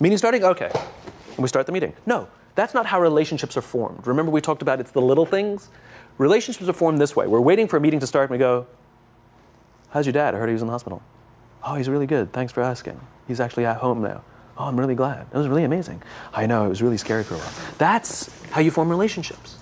Meeting 0.00 0.16
starting? 0.16 0.42
Okay. 0.42 0.70
And 0.72 1.38
we 1.38 1.48
start 1.48 1.66
the 1.66 1.72
meeting. 1.72 1.92
No, 2.06 2.26
that's 2.54 2.72
not 2.72 2.86
how 2.86 3.00
relationships 3.00 3.56
are 3.58 3.62
formed. 3.62 4.06
Remember 4.06 4.32
we 4.32 4.40
talked 4.40 4.62
about 4.62 4.80
it's 4.80 4.90
the 4.90 5.02
little 5.02 5.26
things? 5.26 5.68
Relationships 6.16 6.68
are 6.68 6.72
formed 6.72 6.98
this 6.98 7.14
way. 7.14 7.26
We're 7.26 7.40
waiting 7.40 7.68
for 7.68 7.76
a 7.76 7.80
meeting 7.80 8.00
to 8.00 8.06
start 8.06 8.30
and 8.30 8.32
we 8.32 8.38
go, 8.38 8.66
How's 9.90 10.06
your 10.06 10.14
dad? 10.14 10.34
I 10.34 10.38
heard 10.38 10.48
he 10.48 10.54
was 10.54 10.62
in 10.62 10.66
the 10.66 10.72
hospital. 10.72 11.02
Oh, 11.70 11.74
he's 11.74 11.90
really 11.90 12.06
good. 12.06 12.32
Thanks 12.32 12.50
for 12.50 12.62
asking. 12.62 12.98
He's 13.26 13.40
actually 13.40 13.66
at 13.66 13.76
home 13.76 14.00
now. 14.00 14.22
Oh, 14.56 14.64
I'm 14.64 14.80
really 14.80 14.94
glad. 14.94 15.30
That 15.30 15.36
was 15.36 15.48
really 15.48 15.64
amazing. 15.64 16.02
I 16.32 16.46
know, 16.46 16.64
it 16.64 16.68
was 16.70 16.80
really 16.80 16.96
scary 16.96 17.22
for 17.22 17.34
a 17.34 17.36
while. 17.36 17.52
That's 17.76 18.30
how 18.50 18.62
you 18.62 18.70
form 18.70 18.88
relationships. 18.88 19.58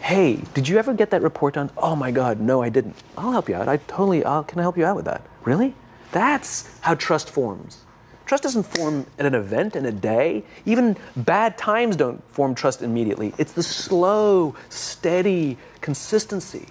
Hey, 0.00 0.36
did 0.54 0.68
you 0.68 0.78
ever 0.78 0.94
get 0.94 1.10
that 1.10 1.20
report 1.20 1.54
done? 1.54 1.68
Oh 1.76 1.96
my 1.96 2.12
God, 2.12 2.38
no, 2.38 2.62
I 2.62 2.68
didn't. 2.68 2.94
I'll 3.18 3.32
help 3.32 3.48
you 3.48 3.56
out. 3.56 3.66
I 3.66 3.78
totally, 3.78 4.24
I'll, 4.24 4.44
can 4.44 4.60
I 4.60 4.62
help 4.62 4.78
you 4.78 4.84
out 4.84 4.94
with 4.94 5.04
that? 5.06 5.26
Really? 5.42 5.74
That's 6.12 6.70
how 6.80 6.94
trust 6.94 7.28
forms. 7.28 7.78
Trust 8.24 8.44
doesn't 8.44 8.62
form 8.62 9.04
at 9.18 9.26
an 9.26 9.34
event 9.34 9.74
in 9.74 9.84
a 9.86 9.92
day. 9.92 10.44
Even 10.64 10.96
bad 11.16 11.58
times 11.58 11.96
don't 11.96 12.22
form 12.30 12.54
trust 12.54 12.82
immediately. 12.82 13.34
It's 13.36 13.52
the 13.52 13.64
slow, 13.64 14.54
steady 14.68 15.58
consistency. 15.80 16.68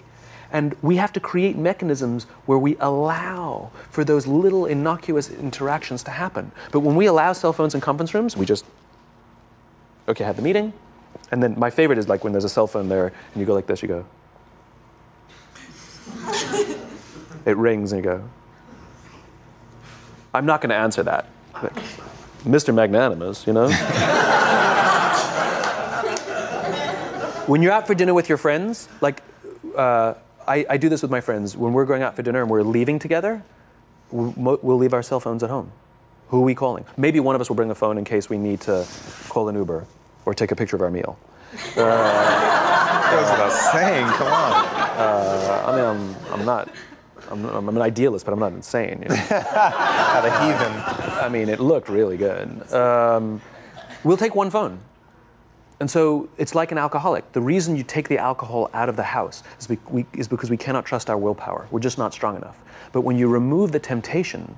And 0.52 0.76
we 0.82 0.96
have 0.96 1.12
to 1.14 1.20
create 1.20 1.56
mechanisms 1.56 2.24
where 2.46 2.58
we 2.58 2.76
allow 2.78 3.70
for 3.90 4.04
those 4.04 4.26
little 4.26 4.66
innocuous 4.66 5.30
interactions 5.30 6.02
to 6.04 6.10
happen. 6.10 6.52
But 6.70 6.80
when 6.80 6.94
we 6.94 7.06
allow 7.06 7.32
cell 7.32 7.54
phones 7.54 7.74
in 7.74 7.80
conference 7.80 8.12
rooms, 8.14 8.36
we 8.36 8.44
just, 8.44 8.64
okay, 10.08 10.24
have 10.24 10.36
the 10.36 10.42
meeting, 10.42 10.72
and 11.30 11.42
then 11.42 11.58
my 11.58 11.70
favorite 11.70 11.98
is 11.98 12.08
like 12.08 12.22
when 12.22 12.32
there's 12.32 12.44
a 12.44 12.48
cell 12.48 12.66
phone 12.66 12.88
there 12.88 13.06
and 13.06 13.40
you 13.40 13.46
go 13.46 13.54
like 13.54 13.66
this, 13.66 13.82
you 13.82 13.88
go. 13.88 14.04
it 17.46 17.56
rings 17.56 17.92
and 17.92 18.04
you 18.04 18.10
go. 18.10 18.22
I'm 20.34 20.44
not 20.46 20.60
going 20.60 20.70
to 20.70 20.76
answer 20.76 21.02
that. 21.04 21.26
Like, 21.62 21.74
Mr. 22.44 22.74
Magnanimous, 22.74 23.46
you 23.46 23.52
know? 23.54 23.68
when 27.46 27.62
you're 27.62 27.72
out 27.72 27.86
for 27.86 27.94
dinner 27.94 28.14
with 28.14 28.28
your 28.28 28.38
friends, 28.38 28.88
like, 29.00 29.22
uh, 29.76 30.14
I, 30.46 30.66
I, 30.70 30.76
do 30.76 30.88
this 30.88 31.02
with 31.02 31.10
my 31.10 31.20
friends. 31.20 31.56
When 31.56 31.72
we're 31.72 31.84
going 31.84 32.02
out 32.02 32.16
for 32.16 32.22
dinner 32.22 32.40
and 32.40 32.50
we're 32.50 32.62
leaving 32.62 32.98
together, 32.98 33.42
we'll, 34.10 34.58
we'll 34.62 34.78
leave 34.78 34.94
our 34.94 35.02
cell 35.02 35.20
phones 35.20 35.42
at 35.42 35.50
home. 35.50 35.72
Who 36.28 36.40
are 36.40 36.44
we 36.44 36.54
calling? 36.54 36.84
Maybe 36.96 37.20
one 37.20 37.34
of 37.34 37.40
us 37.40 37.48
will 37.48 37.56
bring 37.56 37.70
a 37.70 37.74
phone 37.74 37.98
in 37.98 38.04
case 38.04 38.30
we 38.30 38.38
need 38.38 38.60
to 38.62 38.86
call 39.28 39.48
an 39.48 39.54
Uber 39.54 39.86
or 40.24 40.34
take 40.34 40.50
a 40.50 40.56
picture 40.56 40.76
of 40.76 40.82
our 40.82 40.90
meal. 40.90 41.18
Uh, 41.76 43.10
Goes 43.10 43.30
without 43.30 43.52
saying. 43.72 44.06
Come 44.06 44.28
on. 44.28 44.52
Uh, 44.96 45.64
I 45.66 45.76
mean, 45.76 45.84
I'm, 45.84 46.32
I'm 46.32 46.46
not. 46.46 46.70
I'm, 47.30 47.44
I'm, 47.44 47.68
an 47.68 47.82
idealist, 47.82 48.24
but 48.24 48.32
I'm 48.32 48.40
not 48.40 48.52
insane. 48.52 49.02
You 49.02 49.08
know? 49.08 49.14
Not 49.30 50.24
a 50.26 50.44
heathen. 50.44 50.72
I 51.22 51.28
mean, 51.30 51.48
it 51.48 51.60
looked 51.60 51.88
really 51.88 52.16
good. 52.16 52.70
Um, 52.72 53.40
we'll 54.04 54.18
take 54.18 54.34
one 54.34 54.50
phone. 54.50 54.78
And 55.82 55.90
so 55.90 56.28
it's 56.38 56.54
like 56.54 56.70
an 56.70 56.78
alcoholic. 56.78 57.32
The 57.32 57.40
reason 57.40 57.74
you 57.74 57.82
take 57.82 58.06
the 58.06 58.16
alcohol 58.16 58.70
out 58.72 58.88
of 58.88 58.94
the 58.94 59.02
house 59.02 59.42
is, 59.58 59.66
be- 59.66 59.78
we, 59.90 60.06
is 60.12 60.28
because 60.28 60.48
we 60.48 60.56
cannot 60.56 60.84
trust 60.84 61.10
our 61.10 61.18
willpower. 61.18 61.66
We're 61.72 61.80
just 61.80 61.98
not 61.98 62.14
strong 62.14 62.36
enough. 62.36 62.56
But 62.92 63.00
when 63.00 63.18
you 63.18 63.26
remove 63.26 63.72
the 63.72 63.80
temptation, 63.80 64.54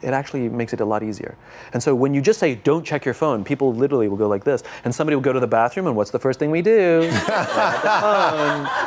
it 0.00 0.10
actually 0.10 0.48
makes 0.48 0.72
it 0.72 0.78
a 0.80 0.84
lot 0.84 1.02
easier. 1.02 1.36
And 1.72 1.82
so 1.82 1.92
when 1.92 2.14
you 2.14 2.20
just 2.20 2.38
say, 2.38 2.54
don't 2.54 2.86
check 2.86 3.04
your 3.04 3.14
phone, 3.14 3.42
people 3.42 3.74
literally 3.74 4.06
will 4.06 4.16
go 4.16 4.28
like 4.28 4.44
this. 4.44 4.62
And 4.84 4.94
somebody 4.94 5.16
will 5.16 5.24
go 5.24 5.32
to 5.32 5.40
the 5.40 5.48
bathroom, 5.48 5.88
and 5.88 5.96
what's 5.96 6.12
the 6.12 6.20
first 6.20 6.38
thing 6.38 6.52
we 6.52 6.62
do? 6.62 7.00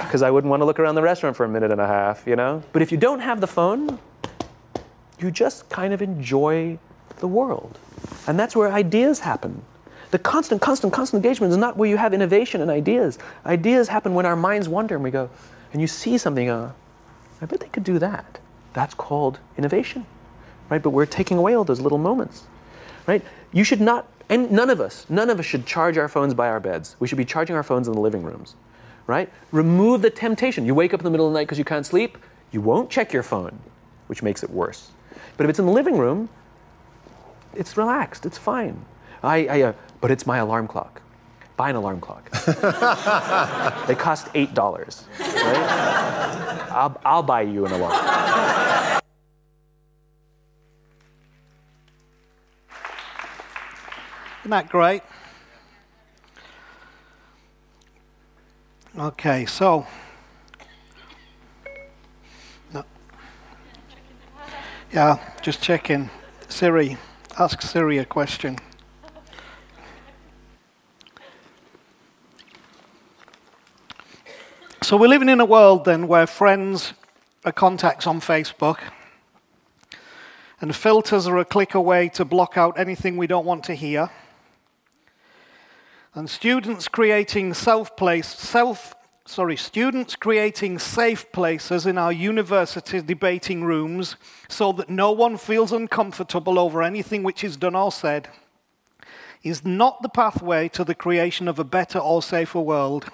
Because 0.07 0.21
I 0.21 0.31
wouldn't 0.31 0.49
want 0.49 0.61
to 0.61 0.65
look 0.65 0.79
around 0.79 0.95
the 0.95 1.01
restaurant 1.01 1.35
for 1.35 1.43
a 1.43 1.49
minute 1.49 1.73
and 1.73 1.81
a 1.81 1.87
half, 1.87 2.25
you 2.25 2.37
know? 2.37 2.63
But 2.71 2.81
if 2.81 2.93
you 2.93 2.97
don't 2.97 3.19
have 3.19 3.41
the 3.41 3.47
phone, 3.47 3.99
you 5.19 5.31
just 5.31 5.67
kind 5.67 5.93
of 5.93 6.01
enjoy 6.01 6.79
the 7.17 7.27
world. 7.27 7.77
And 8.25 8.39
that's 8.39 8.55
where 8.55 8.71
ideas 8.71 9.19
happen. 9.19 9.63
The 10.11 10.19
constant, 10.19 10.61
constant, 10.61 10.93
constant 10.93 11.23
engagement 11.23 11.51
is 11.51 11.57
not 11.57 11.77
where 11.77 11.89
you 11.89 11.97
have 11.97 12.13
innovation 12.13 12.61
and 12.61 12.71
ideas. 12.71 13.19
Ideas 13.45 13.87
happen 13.87 14.13
when 14.13 14.25
our 14.25 14.35
minds 14.35 14.69
wander 14.69 14.95
and 14.95 15.03
we 15.03 15.11
go, 15.11 15.29
and 15.73 15.81
you 15.81 15.87
see 15.87 16.17
something, 16.17 16.49
uh, 16.49 16.71
I 17.41 17.45
bet 17.45 17.59
they 17.59 17.67
could 17.67 17.83
do 17.83 17.99
that. 17.99 18.39
That's 18.73 18.93
called 18.93 19.39
innovation 19.57 20.05
right? 20.69 20.81
But 20.81 20.91
we're 20.91 21.05
taking 21.05 21.37
away 21.37 21.53
all 21.53 21.63
those 21.63 21.79
little 21.79 21.97
moments, 21.97 22.43
right? 23.05 23.23
You 23.51 23.63
should 23.63 23.81
not, 23.81 24.07
and 24.29 24.51
none 24.51 24.69
of 24.69 24.81
us, 24.81 25.05
none 25.09 25.29
of 25.29 25.39
us 25.39 25.45
should 25.45 25.65
charge 25.65 25.97
our 25.97 26.07
phones 26.07 26.33
by 26.33 26.47
our 26.47 26.59
beds. 26.59 26.95
We 26.99 27.07
should 27.07 27.17
be 27.17 27.25
charging 27.25 27.55
our 27.55 27.63
phones 27.63 27.87
in 27.87 27.93
the 27.93 28.01
living 28.01 28.23
rooms, 28.23 28.55
right? 29.05 29.29
Remove 29.51 30.01
the 30.01 30.09
temptation. 30.09 30.65
You 30.65 30.75
wake 30.75 30.93
up 30.93 30.99
in 30.99 31.03
the 31.03 31.11
middle 31.11 31.27
of 31.27 31.33
the 31.33 31.39
night 31.39 31.45
because 31.45 31.59
you 31.59 31.65
can't 31.65 31.85
sleep, 31.85 32.17
you 32.51 32.61
won't 32.61 32.89
check 32.89 33.13
your 33.13 33.23
phone, 33.23 33.59
which 34.07 34.23
makes 34.23 34.43
it 34.43 34.49
worse. 34.49 34.91
But 35.35 35.45
if 35.45 35.49
it's 35.51 35.59
in 35.59 35.65
the 35.65 35.71
living 35.71 35.97
room, 35.97 36.29
it's 37.53 37.77
relaxed, 37.77 38.25
it's 38.25 38.37
fine. 38.37 38.85
I, 39.23 39.47
I 39.47 39.61
uh, 39.61 39.73
but 40.01 40.11
it's 40.11 40.25
my 40.25 40.37
alarm 40.37 40.67
clock. 40.67 41.01
Buy 41.57 41.71
an 41.71 41.75
alarm 41.75 41.99
clock. 41.99 42.29
they 43.87 43.95
cost 43.95 44.27
$8, 44.33 45.07
right? 45.19 46.71
I'll, 46.71 47.01
I'll 47.03 47.23
buy 47.23 47.41
you 47.41 47.65
an 47.65 47.71
alarm. 47.71 47.93
Isn't 54.41 54.51
that 54.51 54.69
great? 54.69 55.01
Okay, 58.97 59.45
so. 59.45 59.85
No. 62.71 62.83
Yeah, 64.93 65.17
just 65.41 65.61
checking. 65.61 66.09
Siri, 66.47 66.97
ask 67.37 67.61
Siri 67.61 67.97
a 67.97 68.05
question. 68.05 68.57
So 74.87 74.95
we're 74.95 75.09
living 75.09 75.27
in 75.27 75.41
a 75.41 75.45
world 75.45 75.83
then 75.83 76.07
where 76.07 76.25
friends 76.25 76.93
are 77.43 77.51
contacts 77.51 78.07
on 78.07 78.21
Facebook 78.21 78.79
and 80.61 80.73
filters 80.73 81.27
are 81.27 81.37
a 81.37 81.43
click 81.43 81.75
away 81.75 82.07
to 82.13 82.23
block 82.23 82.57
out 82.57 82.79
anything 82.79 83.17
we 83.17 83.27
don't 83.27 83.45
want 83.45 83.65
to 83.65 83.73
hear 83.73 84.09
and 86.13 86.29
students 86.29 86.87
creating 86.87 87.53
self 87.53 87.97
place 87.97 88.29
self 88.29 88.95
sorry 89.25 89.57
students 89.57 90.15
creating 90.15 90.79
safe 90.79 91.29
places 91.33 91.85
in 91.85 91.97
our 91.97 92.13
university 92.13 93.01
debating 93.01 93.65
rooms 93.65 94.15
so 94.47 94.71
that 94.71 94.89
no 94.89 95.11
one 95.11 95.35
feels 95.35 95.73
uncomfortable 95.73 96.57
over 96.57 96.81
anything 96.81 97.23
which 97.23 97.43
is 97.43 97.57
done 97.57 97.75
or 97.75 97.91
said 97.91 98.29
is 99.43 99.65
not 99.65 100.01
the 100.01 100.07
pathway 100.07 100.69
to 100.69 100.85
the 100.85 100.95
creation 100.95 101.49
of 101.49 101.59
a 101.59 101.65
better 101.65 101.99
or 101.99 102.21
safer 102.21 102.61
world 102.61 103.11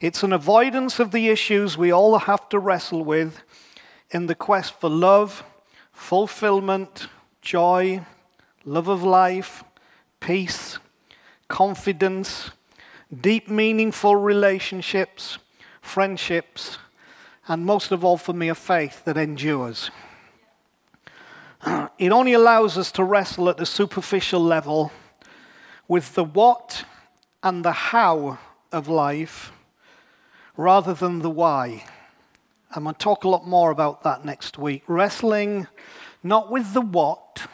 it's 0.00 0.22
an 0.22 0.32
avoidance 0.32 0.98
of 0.98 1.10
the 1.10 1.28
issues 1.28 1.76
we 1.78 1.90
all 1.90 2.18
have 2.18 2.48
to 2.48 2.58
wrestle 2.58 3.04
with 3.04 3.42
in 4.10 4.26
the 4.26 4.34
quest 4.34 4.80
for 4.80 4.90
love 4.90 5.44
fulfillment 5.92 7.08
joy 7.40 8.04
love 8.64 8.88
of 8.88 9.02
life 9.02 9.64
peace 10.20 10.78
confidence, 11.48 12.50
deep, 13.20 13.48
meaningful 13.48 14.16
relationships, 14.16 15.38
friendships, 15.80 16.78
and 17.48 17.64
most 17.64 17.92
of 17.92 18.04
all 18.04 18.16
for 18.16 18.32
me, 18.32 18.48
a 18.48 18.54
faith 18.54 19.04
that 19.04 19.16
endures. 19.16 19.90
It 21.98 22.12
only 22.12 22.34
allows 22.34 22.76
us 22.76 22.92
to 22.92 23.02
wrestle 23.02 23.48
at 23.48 23.56
the 23.56 23.64
superficial 23.64 24.40
level 24.40 24.92
with 25.88 26.14
the 26.14 26.24
what 26.24 26.84
and 27.42 27.64
the 27.64 27.72
how 27.72 28.38
of 28.70 28.86
life 28.86 29.50
rather 30.56 30.94
than 30.94 31.20
the 31.20 31.30
why. 31.30 31.84
I'm 32.74 32.84
going 32.84 32.94
to 32.94 32.98
talk 32.98 33.24
a 33.24 33.28
lot 33.28 33.46
more 33.46 33.70
about 33.70 34.02
that 34.02 34.24
next 34.24 34.58
week. 34.58 34.82
Wrestling 34.86 35.66
not 36.22 36.50
with 36.50 36.72
the 36.74 36.80
what, 36.80 37.46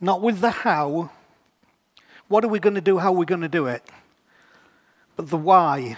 not 0.00 0.22
with 0.22 0.40
the 0.40 0.50
how, 0.50 1.10
what 2.28 2.44
are 2.44 2.48
we 2.48 2.60
going 2.60 2.74
to 2.74 2.80
do? 2.80 2.98
How 2.98 3.08
are 3.08 3.16
we 3.16 3.26
going 3.26 3.40
to 3.40 3.48
do 3.48 3.66
it? 3.66 3.82
but 5.16 5.30
the 5.30 5.36
why 5.36 5.96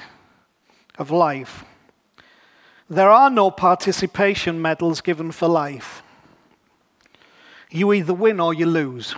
of 0.97 1.11
life. 1.11 1.65
There 2.89 3.11
are 3.11 3.29
no 3.29 3.51
participation 3.51 4.63
medals 4.63 5.01
given 5.01 5.33
for 5.33 5.49
life. 5.49 6.03
You 7.71 7.93
either 7.93 8.15
win 8.15 8.41
or 8.41 8.55
you 8.55 8.65
lose. 8.65 9.15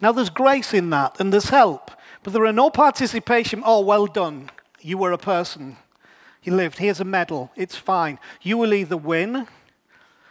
Now, 0.00 0.12
there's 0.12 0.30
grace 0.30 0.72
in 0.72 0.90
that 0.90 1.20
and 1.20 1.32
there's 1.32 1.50
help, 1.50 1.90
but 2.22 2.32
there 2.32 2.46
are 2.46 2.52
no 2.52 2.70
participation. 2.70 3.62
Oh, 3.64 3.80
well 3.80 4.06
done. 4.06 4.50
You 4.86 4.98
were 4.98 5.10
a 5.10 5.18
person. 5.18 5.78
You 6.44 6.54
lived. 6.54 6.78
Here's 6.78 7.00
a 7.00 7.04
medal. 7.04 7.50
It's 7.56 7.74
fine. 7.74 8.20
You 8.40 8.56
will 8.56 8.72
either 8.72 8.96
win 8.96 9.48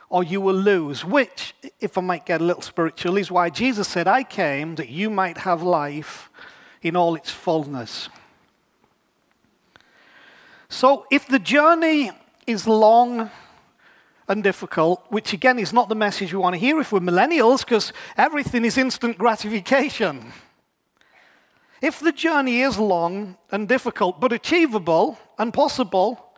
or 0.07 0.23
you 0.23 0.39
will 0.39 0.55
lose, 0.55 1.03
which, 1.03 1.53
if 1.81 1.97
I 1.97 2.01
might 2.01 2.25
get 2.25 2.39
a 2.39 2.43
little 2.45 2.61
spiritual, 2.61 3.17
is 3.17 3.29
why 3.29 3.49
Jesus 3.49 3.89
said, 3.89 4.07
I 4.07 4.23
came 4.23 4.75
that 4.75 4.87
you 4.87 5.09
might 5.09 5.39
have 5.39 5.61
life 5.61 6.29
in 6.81 6.95
all 6.95 7.15
its 7.15 7.31
fullness. 7.31 8.07
So, 10.69 11.05
if 11.11 11.27
the 11.27 11.39
journey 11.39 12.11
is 12.47 12.65
long 12.65 13.29
and 14.29 14.41
difficult, 14.41 15.03
which 15.09 15.33
again 15.33 15.59
is 15.59 15.73
not 15.73 15.89
the 15.89 15.95
message 15.95 16.31
we 16.31 16.39
want 16.39 16.53
to 16.53 16.59
hear 16.59 16.79
if 16.79 16.93
we're 16.93 17.01
millennials, 17.01 17.59
because 17.59 17.91
everything 18.15 18.63
is 18.63 18.77
instant 18.77 19.17
gratification. 19.17 20.31
If 21.85 21.99
the 21.99 22.11
journey 22.11 22.61
is 22.61 22.79
long 22.79 23.37
and 23.51 23.69
difficult, 23.69 24.19
but 24.19 24.33
achievable 24.33 25.19
and 25.37 25.53
possible, 25.53 26.33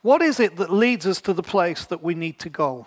what 0.00 0.22
is 0.22 0.40
it 0.40 0.56
that 0.56 0.72
leads 0.72 1.06
us 1.06 1.20
to 1.20 1.34
the 1.34 1.42
place 1.42 1.84
that 1.84 2.02
we 2.02 2.14
need 2.14 2.38
to 2.38 2.48
go? 2.48 2.86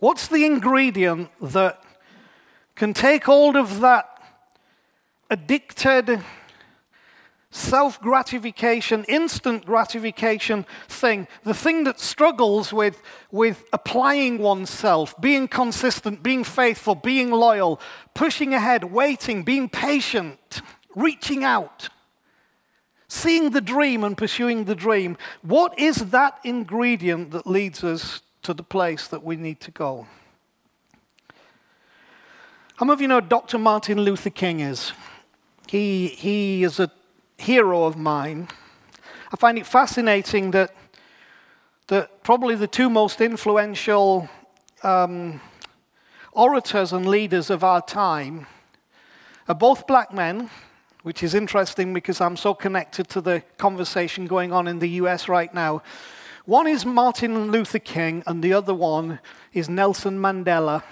What's 0.00 0.26
the 0.26 0.44
ingredient 0.44 1.30
that 1.40 1.80
can 2.74 2.92
take 2.92 3.22
hold 3.26 3.54
of 3.54 3.78
that 3.78 4.20
addicted, 5.30 6.20
self 7.56 8.00
gratification, 8.00 9.04
instant 9.04 9.64
gratification 9.64 10.66
thing, 10.88 11.26
the 11.42 11.54
thing 11.54 11.84
that 11.84 11.98
struggles 11.98 12.72
with, 12.72 13.02
with 13.32 13.64
applying 13.72 14.38
oneself, 14.38 15.18
being 15.20 15.48
consistent, 15.48 16.22
being 16.22 16.44
faithful, 16.44 16.94
being 16.94 17.30
loyal, 17.30 17.80
pushing 18.14 18.52
ahead, 18.52 18.84
waiting, 18.84 19.42
being 19.42 19.68
patient, 19.68 20.60
reaching 20.94 21.42
out, 21.42 21.88
seeing 23.08 23.50
the 23.50 23.60
dream 23.60 24.04
and 24.04 24.16
pursuing 24.16 24.64
the 24.64 24.74
dream. 24.74 25.16
What 25.42 25.78
is 25.78 26.10
that 26.10 26.38
ingredient 26.44 27.30
that 27.30 27.46
leads 27.46 27.82
us 27.82 28.20
to 28.42 28.52
the 28.52 28.62
place 28.62 29.08
that 29.08 29.24
we 29.24 29.36
need 29.36 29.60
to 29.60 29.70
go? 29.70 30.06
How 32.76 32.84
many 32.84 32.92
of 32.92 33.00
you 33.00 33.08
know 33.08 33.22
Dr. 33.22 33.58
Martin 33.58 34.02
Luther 34.02 34.28
King 34.28 34.60
is? 34.60 34.92
He, 35.66 36.08
he 36.08 36.62
is 36.62 36.78
a 36.78 36.90
hero 37.36 37.84
of 37.84 37.96
mine. 37.96 38.48
I 39.32 39.36
find 39.36 39.58
it 39.58 39.66
fascinating 39.66 40.52
that, 40.52 40.74
that 41.88 42.22
probably 42.22 42.54
the 42.54 42.66
two 42.66 42.88
most 42.88 43.20
influential 43.20 44.28
um, 44.82 45.40
orators 46.32 46.92
and 46.92 47.06
leaders 47.06 47.50
of 47.50 47.64
our 47.64 47.82
time 47.82 48.46
are 49.48 49.54
both 49.54 49.86
black 49.86 50.12
men, 50.12 50.50
which 51.02 51.22
is 51.22 51.34
interesting 51.34 51.94
because 51.94 52.20
I'm 52.20 52.36
so 52.36 52.54
connected 52.54 53.08
to 53.10 53.20
the 53.20 53.42
conversation 53.58 54.26
going 54.26 54.52
on 54.52 54.66
in 54.68 54.78
the 54.78 54.88
US 55.00 55.28
right 55.28 55.52
now. 55.52 55.82
One 56.44 56.68
is 56.68 56.86
Martin 56.86 57.50
Luther 57.50 57.80
King, 57.80 58.22
and 58.26 58.42
the 58.42 58.52
other 58.52 58.74
one 58.74 59.18
is 59.52 59.68
Nelson 59.68 60.18
Mandela. 60.18 60.84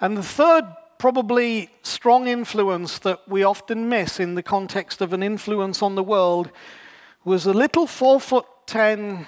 And 0.00 0.16
the 0.16 0.22
third 0.22 0.64
probably 1.00 1.70
strong 1.80 2.28
influence 2.28 2.98
that 2.98 3.26
we 3.26 3.42
often 3.42 3.88
miss 3.88 4.20
in 4.20 4.34
the 4.34 4.42
context 4.42 5.00
of 5.00 5.14
an 5.14 5.22
influence 5.22 5.80
on 5.80 5.94
the 5.94 6.02
world 6.02 6.50
was 7.24 7.46
a 7.46 7.54
little 7.54 7.86
four 7.86 8.20
foot 8.20 8.44
ten 8.66 9.26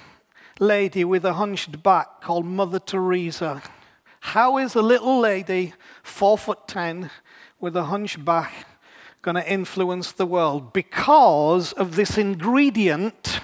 lady 0.61 1.03
with 1.03 1.25
a 1.25 1.33
hunched 1.33 1.83
back 1.83 2.21
called 2.21 2.45
Mother 2.45 2.79
Teresa. 2.79 3.63
How 4.21 4.59
is 4.59 4.75
a 4.75 4.83
little 4.83 5.19
lady, 5.19 5.73
four 6.03 6.37
foot 6.37 6.69
ten, 6.69 7.11
with 7.59 7.75
a 7.75 7.85
hunchback, 7.85 8.53
going 9.23 9.37
to 9.37 9.51
influence 9.51 10.13
the 10.13 10.27
world? 10.27 10.75
Because 10.75 11.73
of 11.73 11.97
this 11.97 12.19
ingredient 12.19 13.41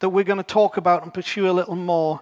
that 0.00 0.10
we're 0.10 0.24
going 0.24 0.36
to 0.36 0.42
talk 0.42 0.76
about 0.76 1.04
and 1.04 1.14
pursue 1.14 1.48
a 1.48 1.52
little 1.52 1.74
more 1.74 2.20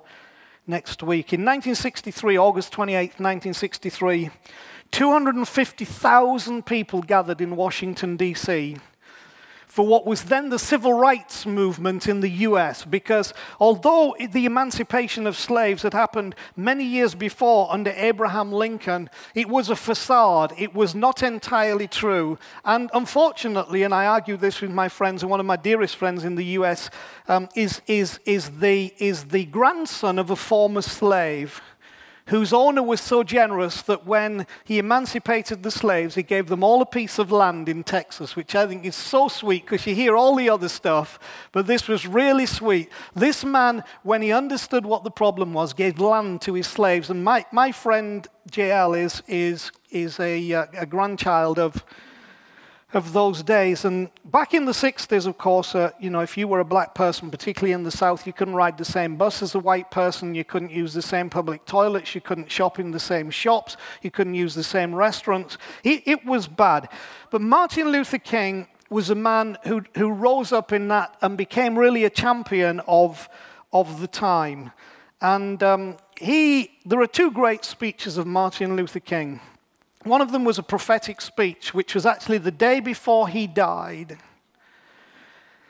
next 0.65 1.03
week. 1.03 1.33
In 1.33 1.41
1963, 1.41 2.39
August 2.39 2.71
28, 2.71 3.19
1963, 3.19 4.31
250,000 4.95 6.65
people 6.65 7.03
gathered 7.03 7.41
in 7.41 7.57
Washington, 7.57 8.17
D.C. 8.17 8.77
for 9.67 9.85
what 9.85 10.07
was 10.07 10.23
then 10.27 10.51
the 10.51 10.59
civil 10.59 10.93
rights 10.93 11.45
movement 11.47 12.07
in 12.07 12.21
the 12.21 12.29
US, 12.31 12.85
because 12.85 13.35
although 13.59 14.15
the 14.31 14.47
emancipation 14.47 15.27
of 15.27 15.37
slaves 15.37 15.83
had 15.83 15.95
happened 15.95 16.37
many 16.57 16.85
years 16.85 17.17
before 17.17 17.67
under 17.73 17.91
Abraham 17.97 18.53
Lincoln, 18.53 19.11
it 19.35 19.49
was 19.49 19.69
a 19.69 19.75
facade. 19.75 20.55
It 20.57 20.77
was 20.77 20.95
not 20.95 21.25
entirely 21.25 21.89
true. 21.89 22.39
And 22.65 22.89
unfortunately, 22.95 23.83
and 23.83 23.93
I 23.93 24.07
argue 24.07 24.37
this 24.37 24.61
with 24.61 24.71
my 24.71 24.89
friends, 24.89 25.25
and 25.25 25.31
one 25.31 25.41
of 25.41 25.47
my 25.47 25.57
dearest 25.57 25.97
friends 25.97 26.23
in 26.23 26.37
the 26.37 26.45
US 26.61 26.89
um, 27.27 27.49
is, 27.57 27.83
is, 27.89 28.21
is, 28.27 28.61
the, 28.61 28.95
is 28.99 29.25
the 29.25 29.47
grandson 29.47 30.21
of 30.21 30.31
a 30.31 30.37
former 30.37 30.83
slave 30.83 31.61
whose 32.27 32.53
owner 32.53 32.83
was 32.83 33.01
so 33.01 33.23
generous 33.23 33.83
that 33.83 34.07
when 34.07 34.47
he 34.65 34.79
emancipated 34.79 35.63
the 35.63 35.71
slaves, 35.71 36.15
he 36.15 36.23
gave 36.23 36.49
them 36.49 36.65
all 36.65 36.81
a 36.81 36.87
piece 36.87 37.19
of 37.19 37.31
land 37.31 37.69
in 37.69 37.85
Texas, 37.85 38.35
which 38.35 38.55
I 38.55 38.67
think 38.67 38.85
is 38.85 38.97
so 38.97 39.29
sweet 39.29 39.65
because 39.65 39.87
you 39.87 39.95
hear 39.95 40.17
all 40.17 40.35
the 40.35 40.49
other 40.49 40.69
stuff, 40.69 41.19
but 41.53 41.67
this 41.67 41.87
was 41.87 42.07
really 42.07 42.47
sweet. 42.47 42.91
This 43.15 43.45
man, 43.45 43.85
when 44.03 44.23
he 44.23 44.33
understood 44.33 44.87
what 44.87 45.05
the 45.05 45.11
problem 45.11 45.53
was, 45.53 45.75
gave 45.75 46.01
land 46.01 46.41
to 46.43 46.55
his 46.55 46.67
slaves. 46.67 47.11
And 47.11 47.23
my, 47.23 47.45
my 47.53 47.73
friend 47.73 48.27
JL 48.51 48.99
is, 48.99 49.23
is, 49.29 49.71
is 49.91 50.19
a, 50.19 50.53
uh, 50.53 50.67
a 50.79 50.87
grandchild 50.87 51.59
of 51.59 51.85
of 52.95 53.13
those 53.13 53.43
days. 53.43 53.85
And 53.85 54.09
back 54.25 54.55
in 54.55 54.65
the 54.65 54.73
60s, 54.73 55.27
of 55.27 55.37
course, 55.37 55.75
uh, 55.75 55.91
you 55.99 56.11
know, 56.11 56.21
if 56.21 56.37
you 56.37 56.47
were 56.47 56.61
a 56.61 56.65
black 56.65 56.95
person, 56.95 57.31
particularly 57.31 57.73
in 57.73 57.83
the 57.83 57.91
South, 57.91 58.27
you 58.27 58.33
couldn't 58.33 58.55
ride 58.55 58.79
the 58.79 58.85
same 58.85 59.17
bus 59.17 59.43
as 59.43 59.55
a 59.55 59.59
white 59.59 59.91
person, 59.91 60.35
you 60.35 60.45
couldn't 60.45 60.71
use 60.71 60.95
the 60.95 61.03
same 61.03 61.29
public 61.29 61.65
toilets, 61.67 62.15
you 62.15 62.21
couldn't 62.21 62.51
shop 62.51 62.79
in 62.79 62.93
the 62.93 63.01
same 63.01 63.31
shops, 63.31 63.77
you 64.03 64.11
couldn't 64.11 64.35
use 64.35 64.55
the 64.55 64.63
same 64.63 64.95
restaurants. 64.95 65.59
It, 65.83 66.03
it 66.07 66.25
was 66.25 66.47
bad. 66.47 66.89
But 67.31 67.41
Martin 67.41 67.89
Luther 67.89 68.19
King 68.19 68.69
was 68.91 69.11
a 69.11 69.15
man 69.15 69.59
who, 69.65 69.83
who 69.97 70.11
rose 70.11 70.53
up 70.53 70.73
in 70.73 70.89
that 70.89 71.17
and 71.21 71.37
became 71.37 71.77
really 71.77 72.05
a 72.05 72.11
champion 72.11 72.81
of, 72.87 73.29
of 73.73 74.01
the 74.01 74.07
time. 74.07 74.71
And 75.21 75.63
um, 75.63 75.97
he, 76.17 76.71
there 76.85 77.01
are 77.01 77.07
two 77.07 77.31
great 77.31 77.65
speeches 77.65 78.19
of 78.19 78.27
Martin 78.27 78.77
Luther 78.77 79.01
King. 79.01 79.41
One 80.05 80.21
of 80.21 80.33
them 80.33 80.45
was 80.45 80.59
a 80.59 80.63
prophetic 80.63 81.23
speech, 81.23 81.73
which 81.73 81.95
was 81.95 82.05
actually 82.05 82.39
the 82.39 82.51
day 82.51 82.81
before 82.81 83.27
he 83.27 83.47
died. 83.47 84.19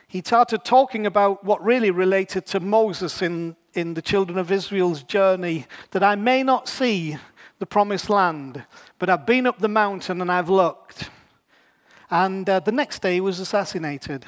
He 0.08 0.20
started 0.20 0.64
talking 0.64 1.06
about 1.06 1.44
what 1.44 1.64
really 1.64 1.92
related 1.92 2.44
to 2.46 2.60
Moses 2.60 3.22
in, 3.22 3.56
in 3.74 3.94
the 3.94 4.02
children 4.02 4.36
of 4.36 4.50
Israel's 4.50 5.04
journey 5.04 5.66
that 5.92 6.02
I 6.02 6.16
may 6.16 6.42
not 6.42 6.68
see 6.68 7.16
the 7.60 7.66
promised 7.66 8.10
land, 8.10 8.64
but 8.98 9.08
I've 9.08 9.24
been 9.24 9.46
up 9.46 9.60
the 9.60 9.68
mountain 9.68 10.20
and 10.20 10.30
I've 10.30 10.50
looked. 10.50 11.10
And 12.10 12.48
uh, 12.50 12.58
the 12.60 12.72
next 12.72 13.02
day 13.02 13.14
he 13.14 13.20
was 13.20 13.38
assassinated. 13.38 14.24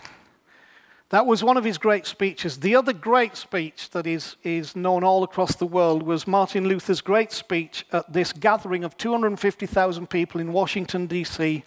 That 1.10 1.26
was 1.26 1.44
one 1.44 1.56
of 1.56 1.62
his 1.62 1.78
great 1.78 2.04
speeches. 2.04 2.58
The 2.58 2.74
other 2.74 2.92
great 2.92 3.36
speech 3.36 3.90
that 3.90 4.08
is, 4.08 4.34
is 4.42 4.74
known 4.74 5.04
all 5.04 5.22
across 5.22 5.54
the 5.54 5.66
world 5.66 6.02
was 6.02 6.26
Martin 6.26 6.66
Luther's 6.66 7.00
great 7.00 7.30
speech 7.30 7.86
at 7.92 8.12
this 8.12 8.32
gathering 8.32 8.82
of 8.82 8.96
250,000 8.96 10.10
people 10.10 10.40
in 10.40 10.52
Washington, 10.52 11.06
D.C., 11.06 11.62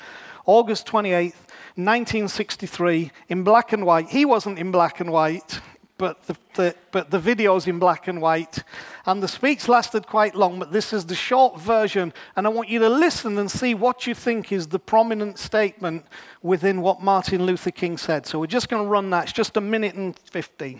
August 0.45 0.87
28th, 0.87 1.47
1963, 1.75 3.11
in 3.29 3.43
black 3.43 3.71
and 3.71 3.85
white. 3.85 4.09
He 4.09 4.25
wasn't 4.25 4.59
in 4.59 4.71
black 4.71 4.99
and 4.99 5.09
white, 5.09 5.61
but 5.99 6.23
the, 6.23 6.35
the, 6.55 6.75
but 6.91 7.11
the 7.11 7.19
video's 7.19 7.67
in 7.67 7.77
black 7.77 8.07
and 8.07 8.21
white. 8.21 8.63
And 9.05 9.21
the 9.21 9.27
speech 9.27 9.67
lasted 9.67 10.07
quite 10.07 10.33
long, 10.33 10.57
but 10.57 10.71
this 10.71 10.93
is 10.93 11.05
the 11.05 11.13
short 11.13 11.59
version. 11.59 12.13
And 12.35 12.47
I 12.47 12.49
want 12.49 12.69
you 12.69 12.79
to 12.79 12.89
listen 12.89 13.37
and 13.37 13.51
see 13.51 13.75
what 13.75 14.07
you 14.07 14.15
think 14.15 14.51
is 14.51 14.67
the 14.67 14.79
prominent 14.79 15.37
statement 15.37 16.05
within 16.41 16.81
what 16.81 17.01
Martin 17.01 17.45
Luther 17.45 17.69
King 17.69 17.97
said. 17.97 18.25
So 18.25 18.39
we're 18.39 18.47
just 18.47 18.69
going 18.69 18.81
to 18.81 18.89
run 18.89 19.09
that. 19.09 19.25
It's 19.25 19.33
just 19.33 19.57
a 19.57 19.61
minute 19.61 19.93
and 19.93 20.17
15. 20.17 20.79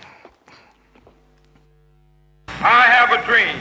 I 2.48 2.82
have 2.82 3.12
a 3.12 3.24
dream 3.28 3.58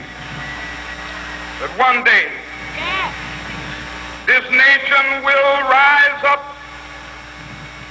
that 1.59 1.71
one 1.77 2.05
day 2.05 2.31
this 4.25 4.43
nation 4.49 5.25
will 5.25 5.67
rise 5.67 6.23
up 6.23 6.55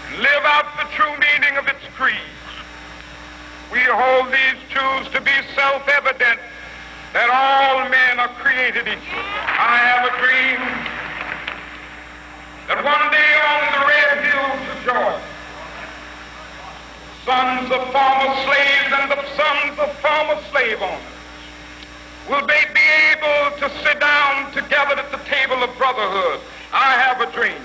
and 0.09 0.23
live 0.23 0.45
out 0.45 0.65
the 0.79 0.89
true 0.97 1.13
meaning 1.21 1.59
of 1.59 1.69
its 1.69 1.85
creed. 1.95 2.38
We 3.71 3.81
hold 3.85 4.33
these 4.33 4.57
truths 4.71 5.13
to 5.13 5.21
be 5.21 5.33
self-evident 5.55 6.41
that 7.13 7.29
all 7.29 7.85
men 7.89 8.21
are 8.21 8.33
created 8.41 8.89
equal. 8.89 9.21
I 9.45 9.77
have 9.77 10.09
a 10.09 10.13
dream 10.25 10.61
that 12.69 12.81
one 12.81 13.07
day 13.13 13.33
on 13.45 13.63
the 13.77 13.83
red 13.93 14.17
hills 14.25 14.63
of 14.73 14.79
Georgia, 14.89 15.21
sons 17.29 17.69
of 17.69 17.83
former 17.93 18.33
slaves 18.49 18.91
and 18.97 19.07
the 19.13 19.21
sons 19.37 19.77
of 19.85 19.89
former 20.01 20.41
slave 20.49 20.81
owners 20.81 21.19
will 22.29 22.45
they 22.49 22.65
be 22.73 22.89
able 23.13 23.53
to 23.61 23.69
sit 23.85 24.01
down 24.01 24.53
together 24.53 24.97
at 24.97 25.13
the 25.13 25.21
table 25.29 25.61
of 25.61 25.69
brotherhood. 25.77 26.41
I 26.73 26.97
have 27.05 27.21
a 27.21 27.29
dream. 27.33 27.61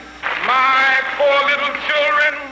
My 0.48 1.00
four 1.16 1.38
little 1.48 1.72
children 1.88 2.43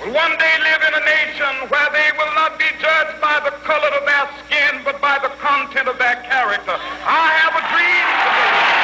will 0.00 0.12
one 0.14 0.38
day 0.38 0.54
live 0.62 0.82
in 0.86 0.94
a 0.94 1.04
nation 1.04 1.68
where 1.68 1.90
they 1.90 2.10
will 2.16 2.34
not 2.34 2.58
be 2.58 2.66
judged 2.80 3.20
by 3.20 3.40
the 3.44 3.50
color 3.66 3.90
of 3.98 4.06
their 4.06 4.28
skin, 4.46 4.80
but 4.84 5.00
by 5.00 5.18
the 5.22 5.28
content 5.42 5.88
of 5.88 5.98
their 5.98 6.16
character. 6.22 6.74
I 7.02 7.26
have 7.42 7.54
a 7.58 7.64
dream 7.74 8.06
today. 8.22 8.78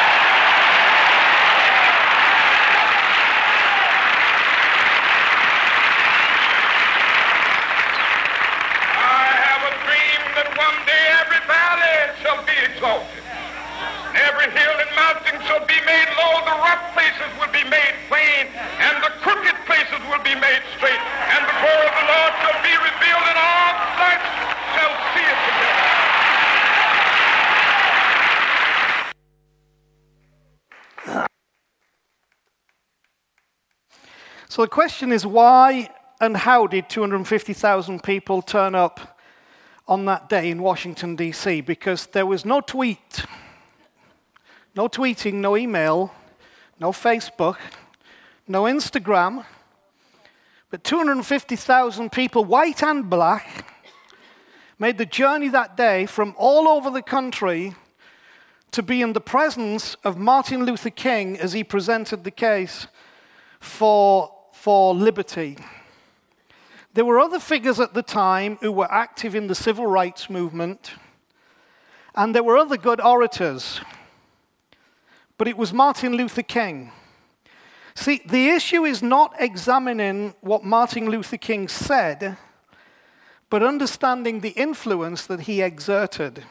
I 8.98 9.27
have 9.46 9.62
a 9.70 9.72
dream 9.87 10.20
that 10.35 10.48
one 10.59 10.79
day 10.87 11.05
every 11.22 11.42
valley 11.46 11.98
shall 12.22 12.42
be 12.42 12.57
exalted. 12.74 13.13
Every 14.35 14.51
hill 14.51 14.75
and 14.83 14.90
mountain 14.97 15.38
shall 15.47 15.64
be 15.64 15.79
made 15.87 16.09
low, 16.18 16.42
the 16.42 16.59
rough 16.59 16.92
places 16.92 17.31
will 17.38 17.53
be 17.53 17.62
made 17.70 17.94
plain, 18.09 18.49
and 18.83 18.99
the 18.99 19.11
crooked 19.23 19.55
places 19.64 20.01
will 20.11 20.18
be 20.25 20.35
made 20.35 20.61
straight, 20.77 20.99
and 20.99 21.47
the 21.47 21.55
glory 21.62 21.87
of 21.87 21.94
the 21.94 22.07
Lord 22.11 22.35
shall 22.42 22.59
be 22.66 22.75
revealed, 22.75 23.23
and 23.31 23.38
all 23.38 23.79
flesh 23.94 24.27
shall 24.75 24.90
see 25.14 25.23
it 25.23 25.38
together. 25.47 25.87
So 34.49 34.62
the 34.62 34.68
question 34.68 35.12
is 35.12 35.25
why 35.25 35.90
and 36.20 36.37
how 36.38 36.66
did 36.66 36.88
250,000 36.90 38.03
people 38.03 38.42
turn 38.42 38.75
up 38.75 39.16
on 39.87 40.07
that 40.07 40.29
day 40.29 40.51
in 40.51 40.61
Washington, 40.61 41.14
D.C.? 41.14 41.61
Because 41.61 42.07
there 42.07 42.27
was 42.27 42.44
no 42.44 42.61
tweet, 42.61 43.25
no 44.75 44.89
tweeting, 44.89 45.35
no 45.35 45.57
email, 45.57 46.13
no 46.81 46.91
Facebook, 46.91 47.57
no 48.49 48.65
Instagram, 48.65 49.45
but 50.71 50.83
250,000 50.83 52.11
people, 52.11 52.45
white 52.45 52.83
and 52.83 53.09
black, 53.09 53.71
made 54.79 54.99
the 54.99 55.07
journey 55.07 55.49
that 55.49 55.77
day 55.77 56.07
from 56.07 56.35
all 56.37 56.67
over 56.67 56.91
the 56.91 57.03
country 57.03 57.75
to 58.73 58.83
be 58.83 59.01
in 59.01 59.13
the 59.13 59.21
presence 59.21 59.95
of 60.03 60.19
Martin 60.19 60.65
Luther 60.65 60.91
King 60.91 61.39
as 61.39 61.53
he 61.53 61.63
presented 61.63 62.25
the 62.25 62.33
case 62.33 62.89
for, 63.61 64.35
for 64.53 64.93
liberty. 64.93 65.57
There 66.95 67.05
were 67.05 67.21
other 67.21 67.39
figures 67.39 67.79
at 67.79 67.95
the 67.95 68.03
time 68.03 68.59
who 68.61 68.73
were 68.73 68.91
active 68.93 69.37
in 69.37 69.47
the 69.47 69.55
civil 69.55 69.87
rights 69.87 70.29
movement, 70.29 70.93
and 72.17 72.35
there 72.35 72.43
were 72.43 72.57
other 72.57 72.77
good 72.77 73.01
orators. 73.01 73.81
But 75.37 75.49
it 75.49 75.57
was 75.57 75.73
Martin 75.73 76.14
Luther 76.14 76.42
King. 76.42 76.92
See, 77.94 78.23
the 78.27 78.49
issue 78.49 78.85
is 78.85 79.03
not 79.03 79.35
examining 79.38 80.35
what 80.40 80.64
Martin 80.64 81.09
Luther 81.09 81.37
King 81.37 81.68
said, 81.68 82.37
but 83.51 83.62
understanding 83.62 84.40
the 84.40 84.51
influence 84.51 85.27
that 85.27 85.40
he 85.40 85.62
exerted. 85.62 86.44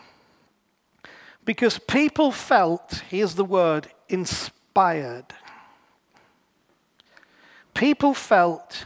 Because 1.46 1.78
people 1.78 2.32
felt, 2.32 3.04
here's 3.10 3.36
the 3.36 3.44
word, 3.44 3.90
inspired. 4.08 5.26
People 7.74 8.14
felt 8.14 8.86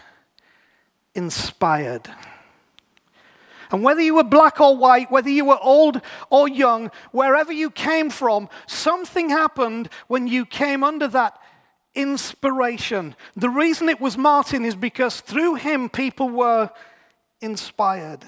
inspired. 1.13 2.09
And 3.71 3.83
whether 3.83 4.01
you 4.01 4.15
were 4.15 4.23
black 4.23 4.61
or 4.61 4.75
white, 4.75 5.11
whether 5.11 5.29
you 5.29 5.45
were 5.45 5.59
old 5.61 6.01
or 6.29 6.47
young, 6.47 6.91
wherever 7.11 7.51
you 7.51 7.69
came 7.69 8.09
from, 8.09 8.49
something 8.65 9.29
happened 9.29 9.89
when 10.07 10.27
you 10.27 10.45
came 10.45 10.83
under 10.83 11.07
that 11.09 11.37
inspiration. 11.95 13.15
The 13.35 13.49
reason 13.49 13.89
it 13.89 13.99
was 13.99 14.17
Martin 14.17 14.63
is 14.63 14.75
because 14.75 15.19
through 15.19 15.55
him 15.55 15.89
people 15.89 16.29
were 16.29 16.69
inspired. 17.41 18.23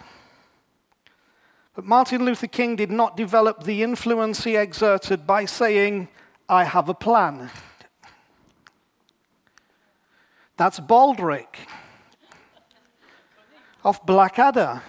But 1.75 1.86
Martin 1.86 2.25
Luther 2.25 2.47
King 2.47 2.75
did 2.75 2.91
not 2.91 3.15
develop 3.15 3.63
the 3.63 3.84
influence 3.84 4.43
he 4.43 4.58
exerted 4.58 5.25
by 5.25 5.45
saying, 5.45 6.10
I 6.49 6.63
have 6.65 6.89
a 6.89 6.93
plan. 6.93 7.52
That's 10.58 10.80
Baldrick 10.82 11.56
of 13.86 14.06
Blackadder, 14.06 14.82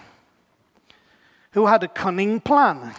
who 1.53 1.67
had 1.67 1.83
a 1.83 1.89
cunning 1.89 2.41
plan. 2.41 2.95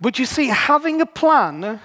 But 0.00 0.18
you 0.18 0.26
see, 0.26 0.48
having 0.48 1.00
a 1.00 1.06
plan 1.06 1.80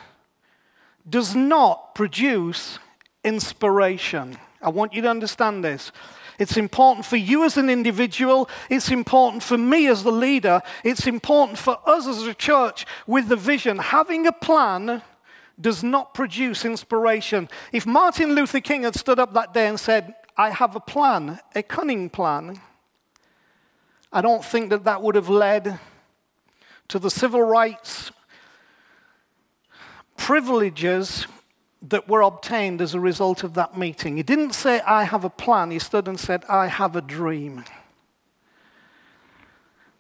does 1.07 1.35
not 1.35 1.95
produce 1.95 2.79
inspiration. 3.23 4.37
I 4.61 4.69
want 4.69 4.93
you 4.93 5.01
to 5.03 5.09
understand 5.09 5.63
this. 5.63 5.91
It's 6.37 6.57
important 6.57 7.05
for 7.05 7.15
you 7.15 7.45
as 7.45 7.57
an 7.57 7.69
individual. 7.69 8.49
It's 8.69 8.89
important 8.89 9.43
for 9.43 9.57
me 9.57 9.87
as 9.87 10.03
the 10.03 10.11
leader. 10.11 10.61
It's 10.83 11.07
important 11.07 11.57
for 11.57 11.77
us 11.85 12.07
as 12.07 12.23
a 12.23 12.33
church 12.33 12.85
with 13.07 13.29
the 13.29 13.35
vision. 13.35 13.77
Having 13.77 14.27
a 14.27 14.33
plan 14.33 15.01
does 15.59 15.83
not 15.83 16.13
produce 16.13 16.65
inspiration. 16.65 17.47
If 17.71 17.85
Martin 17.85 18.35
Luther 18.35 18.59
King 18.59 18.83
had 18.83 18.95
stood 18.95 19.19
up 19.19 19.33
that 19.33 19.53
day 19.53 19.67
and 19.67 19.79
said, 19.79 20.13
I 20.35 20.49
have 20.49 20.75
a 20.75 20.81
plan, 20.81 21.39
a 21.55 21.63
cunning 21.63 22.09
plan, 22.09 22.59
I 24.15 24.21
don't 24.21 24.45
think 24.45 24.69
that 24.69 24.85
that 24.85 25.01
would 25.01 25.15
have 25.15 25.27
led 25.27 25.77
to 26.87 26.99
the 26.99 27.11
civil 27.11 27.41
rights 27.41 28.13
privileges 30.15 31.27
that 31.81 32.07
were 32.07 32.21
obtained 32.21 32.81
as 32.81 32.93
a 32.93 32.99
result 33.01 33.43
of 33.43 33.55
that 33.55 33.77
meeting. 33.77 34.15
He 34.15 34.23
didn't 34.23 34.53
say, 34.53 34.79
I 34.79 35.03
have 35.03 35.25
a 35.25 35.29
plan. 35.29 35.69
He 35.69 35.79
stood 35.79 36.07
and 36.07 36.17
said, 36.17 36.45
I 36.47 36.67
have 36.67 36.95
a 36.95 37.01
dream. 37.01 37.65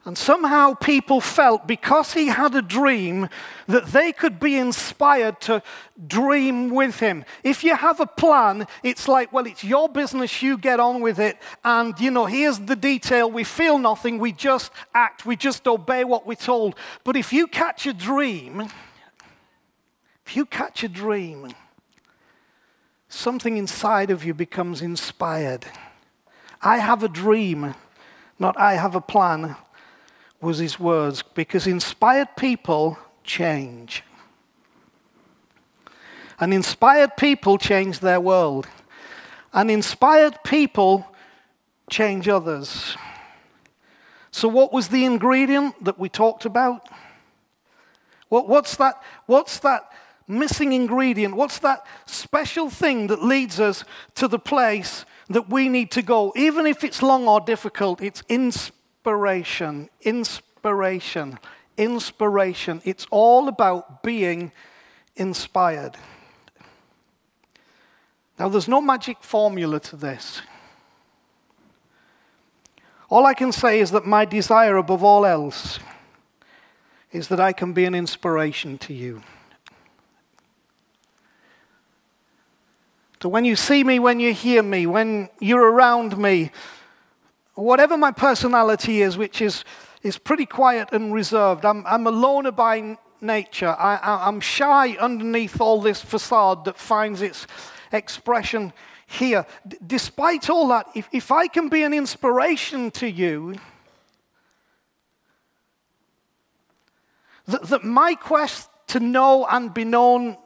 And 0.05 0.15
somehow 0.15 0.75
people 0.75 1.19
felt 1.19 1.65
because 1.65 2.13
he 2.13 2.27
had 2.27 2.53
a 2.53 2.61
dream 2.61 3.27
that 3.65 3.87
they 3.87 4.11
could 4.11 4.39
be 4.39 4.55
inspired 4.55 5.41
to 5.41 5.63
dream 6.05 6.69
with 6.69 6.99
him. 6.99 7.25
If 7.43 7.63
you 7.63 7.75
have 7.75 7.99
a 7.99 8.05
plan, 8.05 8.67
it's 8.83 9.07
like, 9.07 9.33
well, 9.33 9.47
it's 9.47 9.63
your 9.63 9.89
business, 9.89 10.43
you 10.43 10.59
get 10.59 10.79
on 10.79 11.01
with 11.01 11.19
it. 11.19 11.39
And, 11.63 11.99
you 11.99 12.11
know, 12.11 12.27
here's 12.27 12.59
the 12.59 12.75
detail 12.75 13.31
we 13.31 13.43
feel 13.43 13.79
nothing, 13.79 14.19
we 14.19 14.31
just 14.31 14.71
act, 14.93 15.25
we 15.25 15.35
just 15.35 15.67
obey 15.67 16.03
what 16.03 16.27
we're 16.27 16.35
told. 16.35 16.75
But 17.03 17.15
if 17.15 17.33
you 17.33 17.47
catch 17.47 17.87
a 17.87 17.93
dream, 17.93 18.69
if 20.23 20.35
you 20.35 20.45
catch 20.45 20.83
a 20.83 20.87
dream, 20.87 21.47
something 23.09 23.57
inside 23.57 24.11
of 24.11 24.23
you 24.23 24.35
becomes 24.35 24.83
inspired. 24.83 25.65
I 26.61 26.77
have 26.77 27.01
a 27.01 27.09
dream, 27.09 27.73
not 28.37 28.55
I 28.59 28.75
have 28.75 28.93
a 28.93 29.01
plan 29.01 29.55
was 30.45 30.59
his 30.59 30.79
words 30.79 31.23
because 31.23 31.65
inspired 31.65 32.29
people 32.37 32.97
change. 33.23 34.03
And 36.39 36.53
inspired 36.53 37.17
people 37.17 37.57
change 37.57 37.99
their 37.99 38.21
world. 38.21 38.67
And 39.51 39.71
inspired 39.71 40.43
people 40.43 41.07
change 41.89 42.27
others. 42.27 42.95
So, 44.31 44.47
what 44.47 44.71
was 44.71 44.89
the 44.89 45.05
ingredient 45.05 45.83
that 45.83 45.97
we 45.97 46.09
talked 46.09 46.45
about? 46.45 46.87
What, 48.29 48.47
what's, 48.47 48.75
that, 48.77 49.01
what's 49.25 49.59
that 49.59 49.89
missing 50.27 50.73
ingredient? 50.73 51.35
What's 51.35 51.59
that 51.59 51.85
special 52.05 52.69
thing 52.69 53.07
that 53.07 53.23
leads 53.23 53.59
us 53.59 53.83
to 54.15 54.27
the 54.27 54.39
place 54.39 55.05
that 55.29 55.49
we 55.49 55.69
need 55.69 55.89
to 55.91 56.01
go? 56.01 56.33
Even 56.35 56.67
if 56.67 56.83
it's 56.83 57.01
long 57.01 57.27
or 57.27 57.39
difficult, 57.39 58.01
it's 58.01 58.21
inspired 58.27 58.74
inspiration, 59.05 59.87
inspiration, 60.01 61.37
inspiration. 61.77 62.81
It's 62.85 63.05
all 63.11 63.47
about 63.47 64.01
being 64.01 64.51
inspired. 65.15 65.95
Now, 68.39 68.49
there's 68.49 68.67
no 68.67 68.81
magic 68.81 69.17
formula 69.21 69.79
to 69.81 69.95
this. 69.95 70.41
All 73.07 73.27
I 73.27 73.35
can 73.35 73.51
say 73.51 73.79
is 73.79 73.91
that 73.91 74.07
my 74.07 74.25
desire 74.25 74.77
above 74.77 75.03
all 75.03 75.23
else 75.23 75.77
is 77.11 77.27
that 77.27 77.39
I 77.39 77.53
can 77.53 77.73
be 77.73 77.85
an 77.85 77.93
inspiration 77.93 78.79
to 78.79 78.93
you. 78.93 79.21
So 83.21 83.29
when 83.29 83.45
you 83.45 83.55
see 83.55 83.83
me, 83.83 83.99
when 83.99 84.19
you 84.19 84.33
hear 84.33 84.63
me, 84.63 84.87
when 84.87 85.29
you're 85.39 85.71
around 85.71 86.17
me, 86.17 86.51
whatever 87.55 87.97
my 87.97 88.11
personality 88.11 89.01
is, 89.01 89.17
which 89.17 89.41
is, 89.41 89.63
is 90.03 90.17
pretty 90.17 90.45
quiet 90.45 90.89
and 90.91 91.13
reserved, 91.13 91.65
I'm, 91.65 91.85
I'm 91.87 92.05
a 92.05 92.11
loner 92.11 92.51
by 92.51 92.97
nature. 93.21 93.75
I, 93.79 93.95
I, 93.95 94.27
I'm 94.27 94.39
shy 94.39 94.95
underneath 94.97 95.59
all 95.59 95.81
this 95.81 96.01
facade 96.01 96.65
that 96.65 96.77
finds 96.77 97.21
its 97.21 97.47
expression 97.91 98.73
here. 99.07 99.45
D- 99.67 99.77
despite 99.85 100.49
all 100.49 100.67
that, 100.69 100.87
if, 100.95 101.07
if 101.11 101.31
I 101.31 101.47
can 101.47 101.69
be 101.69 101.83
an 101.83 101.93
inspiration 101.93 102.91
to 102.91 103.09
you, 103.09 103.55
that, 107.47 107.63
that 107.63 107.83
my 107.83 108.15
quest 108.15 108.69
to 108.87 108.99
know 108.99 109.47
and 109.49 109.73
be 109.73 109.85
known 109.85 110.37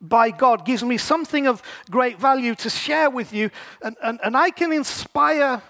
by 0.00 0.30
God 0.30 0.64
gives 0.64 0.84
me 0.84 0.98
something 0.98 1.46
of 1.46 1.62
great 1.90 2.20
value 2.20 2.54
to 2.56 2.70
share 2.70 3.10
with 3.10 3.32
you, 3.32 3.50
and, 3.82 3.96
and, 4.02 4.20
and 4.22 4.36
I 4.36 4.50
can 4.50 4.72
inspire 4.72 5.62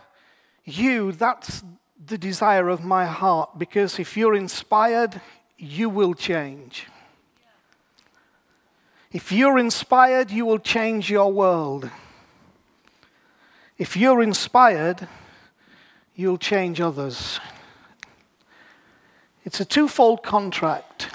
you. 0.66 1.12
That's 1.12 1.62
the 2.04 2.18
desire 2.18 2.68
of 2.68 2.84
my 2.84 3.06
heart, 3.06 3.58
because 3.58 3.98
if 3.98 4.16
you're 4.16 4.34
inspired, 4.34 5.20
you 5.56 5.88
will 5.88 6.14
change. 6.14 6.86
If 9.12 9.32
you're 9.32 9.58
inspired, 9.58 10.30
you 10.30 10.44
will 10.44 10.58
change 10.58 11.08
your 11.10 11.32
world. 11.32 11.90
If 13.78 13.96
you're 13.96 14.22
inspired, 14.22 15.08
you'll 16.14 16.38
change 16.38 16.80
others. 16.80 17.40
It's 19.44 19.60
a 19.60 19.64
twofold 19.64 20.22
contract. 20.22 21.08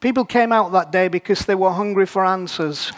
People 0.00 0.24
came 0.24 0.52
out 0.52 0.70
that 0.72 0.92
day 0.92 1.08
because 1.08 1.46
they 1.46 1.54
were 1.54 1.72
hungry 1.72 2.06
for 2.06 2.24
answers. 2.24 2.92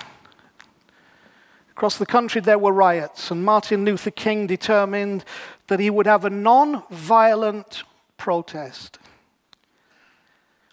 Across 1.80 1.96
the 1.96 2.04
country, 2.04 2.42
there 2.42 2.58
were 2.58 2.74
riots, 2.74 3.30
and 3.30 3.42
Martin 3.42 3.86
Luther 3.86 4.10
King 4.10 4.46
determined 4.46 5.24
that 5.68 5.80
he 5.80 5.88
would 5.88 6.04
have 6.04 6.26
a 6.26 6.28
non 6.28 6.82
violent 6.90 7.84
protest. 8.18 8.98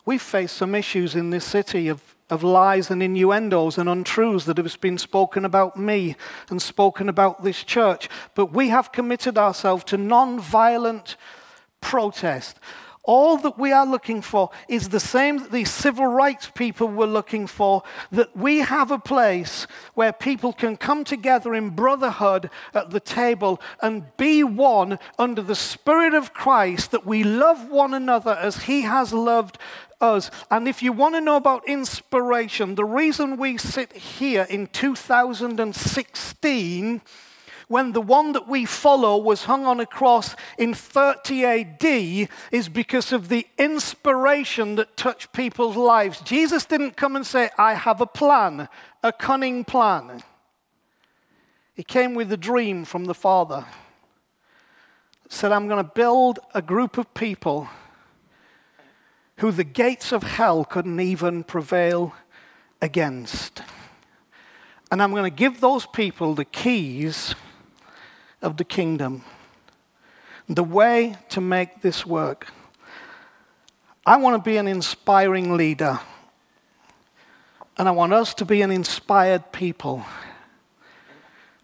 We've 0.06 0.22
faced 0.22 0.58
some 0.58 0.76
issues 0.76 1.16
in 1.16 1.30
this 1.30 1.46
city 1.46 1.88
of, 1.88 2.02
of 2.30 2.44
lies 2.44 2.92
and 2.92 3.02
innuendos 3.02 3.78
and 3.78 3.88
untruths 3.88 4.44
that 4.48 4.58
have 4.58 4.82
been 4.82 4.98
spoken 4.98 5.46
about 5.46 5.78
me 5.78 6.18
and 6.50 6.62
spoken 6.62 7.08
about 7.08 7.42
this 7.42 7.64
church, 7.64 8.10
but 8.36 8.52
we 8.52 8.68
have 8.68 8.92
committed 8.92 9.38
ourselves 9.38 9.86
to 9.86 9.98
non 9.98 10.42
violent 10.42 11.16
protest. 11.80 12.60
All 13.08 13.38
that 13.38 13.58
we 13.58 13.72
are 13.72 13.86
looking 13.86 14.22
for 14.22 14.50
is 14.68 14.90
the 14.90 15.00
same 15.00 15.38
that 15.38 15.52
these 15.52 15.72
civil 15.72 16.08
rights 16.08 16.52
people 16.54 16.90
were 16.90 17.08
looking 17.08 17.48
for 17.48 17.84
that 18.12 18.36
we 18.36 18.60
have 18.60 18.92
a 18.92 19.00
place 19.00 19.66
where 19.94 20.12
people 20.12 20.52
can 20.52 20.76
come 20.76 21.06
together 21.06 21.56
in 21.56 21.70
brotherhood 21.70 22.50
at 22.74 22.90
the 22.90 23.00
table 23.00 23.62
and 23.82 24.04
be 24.18 24.44
one 24.44 25.00
under 25.18 25.42
the 25.42 25.56
Spirit 25.56 26.14
of 26.14 26.34
Christ, 26.34 26.92
that 26.92 27.06
we 27.06 27.24
love 27.24 27.70
one 27.70 27.94
another 27.94 28.38
as 28.40 28.64
He 28.64 28.82
has 28.82 29.14
loved 29.14 29.58
us. 30.02 30.30
And 30.52 30.68
if 30.68 30.84
you 30.84 30.92
want 30.92 31.16
to 31.16 31.22
know 31.22 31.38
about 31.38 31.66
inspiration, 31.66 32.76
the 32.76 32.84
reason 32.84 33.38
we 33.38 33.58
sit 33.58 33.94
here 33.94 34.46
in 34.50 34.68
2016 34.68 37.02
when 37.68 37.92
the 37.92 38.02
one 38.02 38.32
that 38.32 38.48
we 38.48 38.66
follow 38.66 39.18
was 39.18 39.44
hung 39.44 39.66
on 39.66 39.80
a 39.80 39.86
cross 39.86 40.36
in 40.58 40.74
30 40.74 41.46
AD 41.46 42.30
is 42.52 42.70
because 42.70 43.12
of 43.12 43.28
the 43.28 43.46
inspiration 43.58 44.76
that 44.76 44.96
touched 44.96 45.34
people's 45.34 45.76
lives. 45.76 46.22
Jesus 46.22 46.66
didn't 46.66 46.96
come 46.96 47.16
and 47.16 47.26
say, 47.26 47.50
I 47.58 47.74
have 47.74 48.00
a 48.00 48.06
plan, 48.06 48.70
a 49.04 49.12
cunning 49.12 49.66
plan. 49.66 50.24
He 51.74 51.84
came 51.84 52.16
with 52.16 52.32
a 52.32 52.38
dream 52.38 52.86
from 52.86 53.06
the 53.06 53.14
Father. 53.14 53.66
Said, 55.30 55.52
I'm 55.52 55.68
going 55.68 55.84
to 55.84 55.92
build 55.94 56.40
a 56.54 56.62
group 56.62 56.98
of 56.98 57.14
people 57.14 57.68
who 59.38 59.52
the 59.52 59.66
gates 59.66 60.14
of 60.14 60.24
hell 60.24 60.64
couldn't 60.64 61.00
even 61.02 61.44
prevail 61.44 62.16
against. 62.82 63.62
And 64.90 65.04
I'm 65.04 65.12
going 65.12 65.26
to 65.26 65.30
give 65.30 65.60
those 65.60 65.86
people 65.86 66.34
the 66.34 66.46
keys 66.46 67.36
of 68.42 68.58
the 68.58 68.64
kingdom. 68.64 69.24
The 70.48 70.64
way 70.64 71.18
to 71.30 71.42
make 71.42 71.82
this 71.82 72.06
work. 72.06 72.48
I 74.06 74.18
want 74.18 74.42
to 74.42 74.50
be 74.50 74.58
an 74.58 74.68
inspiring 74.68 75.58
leader. 75.58 76.00
And 77.78 77.88
I 77.88 77.92
want 77.92 78.14
us 78.14 78.34
to 78.36 78.46
be 78.46 78.62
an 78.62 78.72
inspired 78.72 79.52
people. 79.52 80.06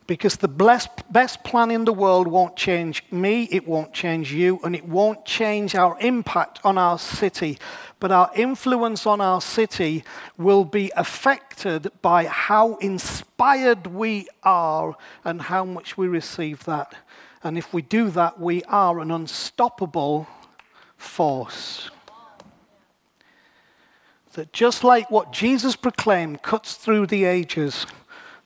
Because 0.06 0.36
the 0.38 0.50
best, 0.50 1.44
plan 1.44 1.72
in 1.72 1.86
the 1.86 1.94
world 1.94 2.28
won't 2.28 2.58
change 2.58 3.04
me, 3.10 3.48
it 3.52 3.68
won't 3.68 3.94
change 3.94 4.34
you, 4.34 4.60
and 4.64 4.76
it 4.76 4.86
won't 4.86 5.26
change 5.26 5.76
our 5.76 5.98
impact 6.00 6.60
on 6.64 6.78
our 6.78 7.00
city. 7.00 7.58
But 8.00 8.12
our 8.12 8.30
influence 8.36 9.06
on 9.06 9.22
our 9.22 9.40
city 9.40 10.04
will 10.38 10.66
be 10.66 10.92
affected 10.98 11.90
by 12.02 12.26
how 12.26 12.76
inspired 12.78 13.88
we 13.88 14.28
are 14.44 14.98
and 15.24 15.44
how 15.44 15.64
much 15.64 15.98
we 15.98 16.08
receive 16.08 16.66
that. 16.66 16.96
And 17.44 17.58
if 17.58 17.74
we 17.74 17.82
do 17.82 18.10
that, 18.10 18.40
we 18.40 18.62
are 18.64 19.00
an 19.00 19.10
unstoppable 19.10 20.28
force. 20.98 21.90
That 24.34 24.52
just 24.52 24.84
like 24.84 25.12
what 25.12 25.32
Jesus 25.32 25.76
proclaimed 25.76 26.42
cuts 26.42 26.74
through 26.74 27.08
the 27.08 27.24
ages 27.24 27.86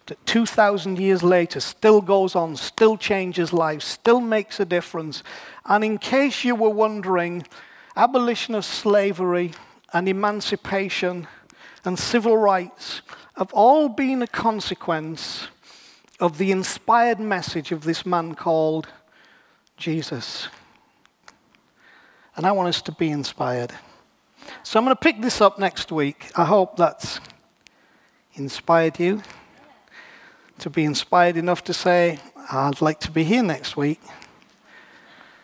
that 0.08 0.26
2,000 0.26 1.00
years 1.00 1.22
later 1.22 1.60
still 1.60 2.02
goes 2.02 2.36
on, 2.36 2.56
still 2.56 2.98
changes 2.98 3.54
lives, 3.54 3.86
still 3.86 4.20
makes 4.20 4.60
a 4.60 4.66
difference. 4.66 5.24
And 5.66 5.84
in 5.84 5.98
case 5.98 6.44
you 6.44 6.56
were 6.56 6.70
wondering, 6.70 7.46
abolition 7.96 8.56
of 8.56 8.66
slavery 8.66 9.52
and 9.94 10.10
emancipation 10.10 11.28
and 11.86 11.98
civil 11.98 12.38
rights 12.38 13.02
have 13.38 13.54
all 13.54 13.90
been 13.90 14.22
a 14.22 14.28
consequence 14.28 15.48
of 16.20 16.38
the 16.38 16.52
inspired 16.52 17.20
message 17.20 17.72
of 17.72 17.84
this 17.84 18.06
man 18.06 18.34
called 18.34 18.88
Jesus. 19.76 20.48
And 22.36 22.46
I 22.46 22.52
want 22.52 22.70
us 22.70 22.82
to 22.84 22.92
be 22.92 23.10
inspired. 23.10 23.74
So 24.64 24.80
I'm 24.80 24.86
going 24.86 24.96
to 24.96 25.00
pick 25.00 25.22
this 25.22 25.42
up 25.42 25.60
next 25.60 25.92
week. 25.92 26.32
I 26.36 26.46
hope 26.46 26.78
that's 26.78 27.20
inspired 28.36 29.00
you 29.00 29.22
to 30.60 30.70
be 30.70 30.84
inspired 30.84 31.38
enough 31.38 31.64
to 31.66 31.74
say, 31.74 32.20
I'd 32.52 32.82
like 32.82 33.00
to 33.02 33.12
be 33.12 33.24
here 33.24 33.44
next 33.44 33.78
week. 33.78 34.02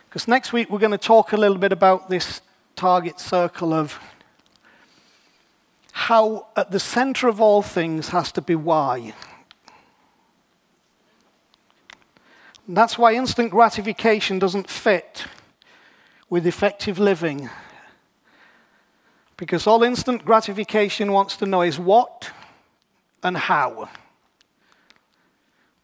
Because 0.10 0.28
next 0.28 0.54
week 0.54 0.70
we're 0.70 0.80
going 0.80 0.92
to 0.92 0.98
talk 0.98 1.34
a 1.34 1.38
little 1.38 1.58
bit 1.58 1.72
about 1.72 2.10
this 2.10 2.42
target 2.76 3.20
circle 3.20 3.74
of 3.74 4.00
how 5.92 6.48
at 6.56 6.72
the 6.72 6.80
center 6.80 7.28
of 7.28 7.40
all 7.40 7.62
things 7.62 8.10
has 8.10 8.32
to 8.32 8.42
be 8.42 8.56
why. 8.56 9.14
And 12.68 12.78
that's 12.78 12.98
why 12.98 13.14
instant 13.14 13.52
gratification 13.52 14.40
doesn't 14.40 14.70
fit 14.70 15.26
with 16.30 16.48
effective 16.48 16.98
living. 16.98 17.50
Because 19.38 19.68
all 19.68 19.84
instant 19.84 20.26
gratification 20.26 21.12
wants 21.12 21.38
to 21.38 21.46
know 21.46 21.62
is 21.62 21.78
what 21.78 22.32
and 23.22 23.38
how. 23.38 23.90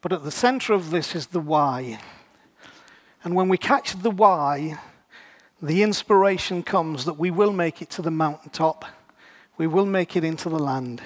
But 0.01 0.13
at 0.13 0.23
the 0.23 0.31
center 0.31 0.73
of 0.73 0.91
this 0.91 1.13
is 1.13 1.27
the 1.27 1.41
why. 1.41 1.99
And 3.23 3.35
when 3.35 3.49
we 3.49 3.57
catch 3.57 4.01
the 4.01 4.11
why, 4.11 4.79
the 5.61 5.83
inspiration 5.83 6.63
comes 6.63 7.03
that 7.03 7.19
we 7.19 7.31
will 7.31 7.51
make 7.51 7.81
it 7.81 7.89
to 7.91 8.01
the 8.01 8.11
mountaintop. 8.11 8.85
We 9.57 9.67
will 9.67 9.85
make 9.85 10.15
it 10.15 10.23
into 10.23 10.47
the 10.47 10.59
land. 10.59 11.01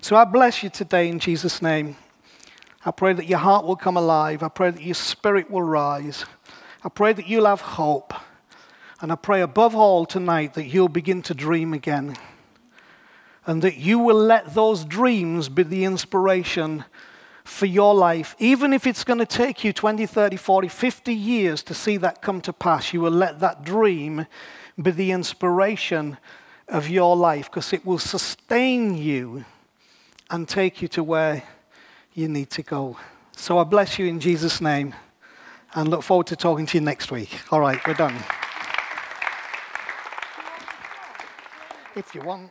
So 0.00 0.16
I 0.16 0.24
bless 0.24 0.64
you 0.64 0.70
today 0.70 1.08
in 1.08 1.20
Jesus' 1.20 1.62
name. 1.62 1.96
I 2.84 2.90
pray 2.90 3.12
that 3.12 3.26
your 3.26 3.38
heart 3.38 3.64
will 3.64 3.76
come 3.76 3.96
alive. 3.96 4.42
I 4.42 4.48
pray 4.48 4.70
that 4.70 4.82
your 4.82 4.94
spirit 4.94 5.48
will 5.48 5.62
rise. 5.62 6.24
I 6.82 6.88
pray 6.88 7.12
that 7.12 7.28
you'll 7.28 7.46
have 7.46 7.60
hope. 7.60 8.12
And 9.00 9.12
I 9.12 9.16
pray 9.16 9.40
above 9.40 9.76
all 9.76 10.04
tonight 10.04 10.54
that 10.54 10.66
you'll 10.66 10.88
begin 10.88 11.22
to 11.22 11.34
dream 11.34 11.72
again. 11.72 12.16
And 13.46 13.62
that 13.62 13.76
you 13.76 14.00
will 14.00 14.18
let 14.18 14.54
those 14.54 14.84
dreams 14.84 15.48
be 15.48 15.62
the 15.62 15.84
inspiration 15.84 16.84
for 17.46 17.66
your 17.66 17.94
life, 17.94 18.34
even 18.38 18.72
if 18.72 18.86
it's 18.86 19.04
going 19.04 19.18
to 19.18 19.26
take 19.26 19.62
you 19.62 19.72
20, 19.72 20.04
30, 20.04 20.36
40, 20.36 20.68
50 20.68 21.14
years 21.14 21.62
to 21.62 21.74
see 21.74 21.96
that 21.98 22.20
come 22.20 22.40
to 22.40 22.52
pass, 22.52 22.92
you 22.92 23.00
will 23.00 23.12
let 23.12 23.40
that 23.40 23.64
dream 23.64 24.26
be 24.80 24.90
the 24.90 25.12
inspiration 25.12 26.18
of 26.68 26.88
your 26.88 27.16
life 27.16 27.50
because 27.50 27.72
it 27.72 27.86
will 27.86 27.98
sustain 27.98 28.96
you 28.96 29.44
and 30.30 30.48
take 30.48 30.82
you 30.82 30.88
to 30.88 31.02
where 31.02 31.44
you 32.14 32.28
need 32.28 32.50
to 32.50 32.62
go. 32.62 32.98
So 33.36 33.58
I 33.58 33.64
bless 33.64 33.98
you 33.98 34.06
in 34.06 34.18
Jesus' 34.18 34.60
name 34.60 34.94
and 35.74 35.88
look 35.88 36.02
forward 36.02 36.26
to 36.28 36.36
talking 36.36 36.66
to 36.66 36.78
you 36.78 36.84
next 36.84 37.12
week. 37.12 37.38
All 37.52 37.60
right, 37.60 37.78
we're 37.86 37.94
done. 37.94 38.16
If 41.94 42.14
you 42.14 42.22
want. 42.22 42.50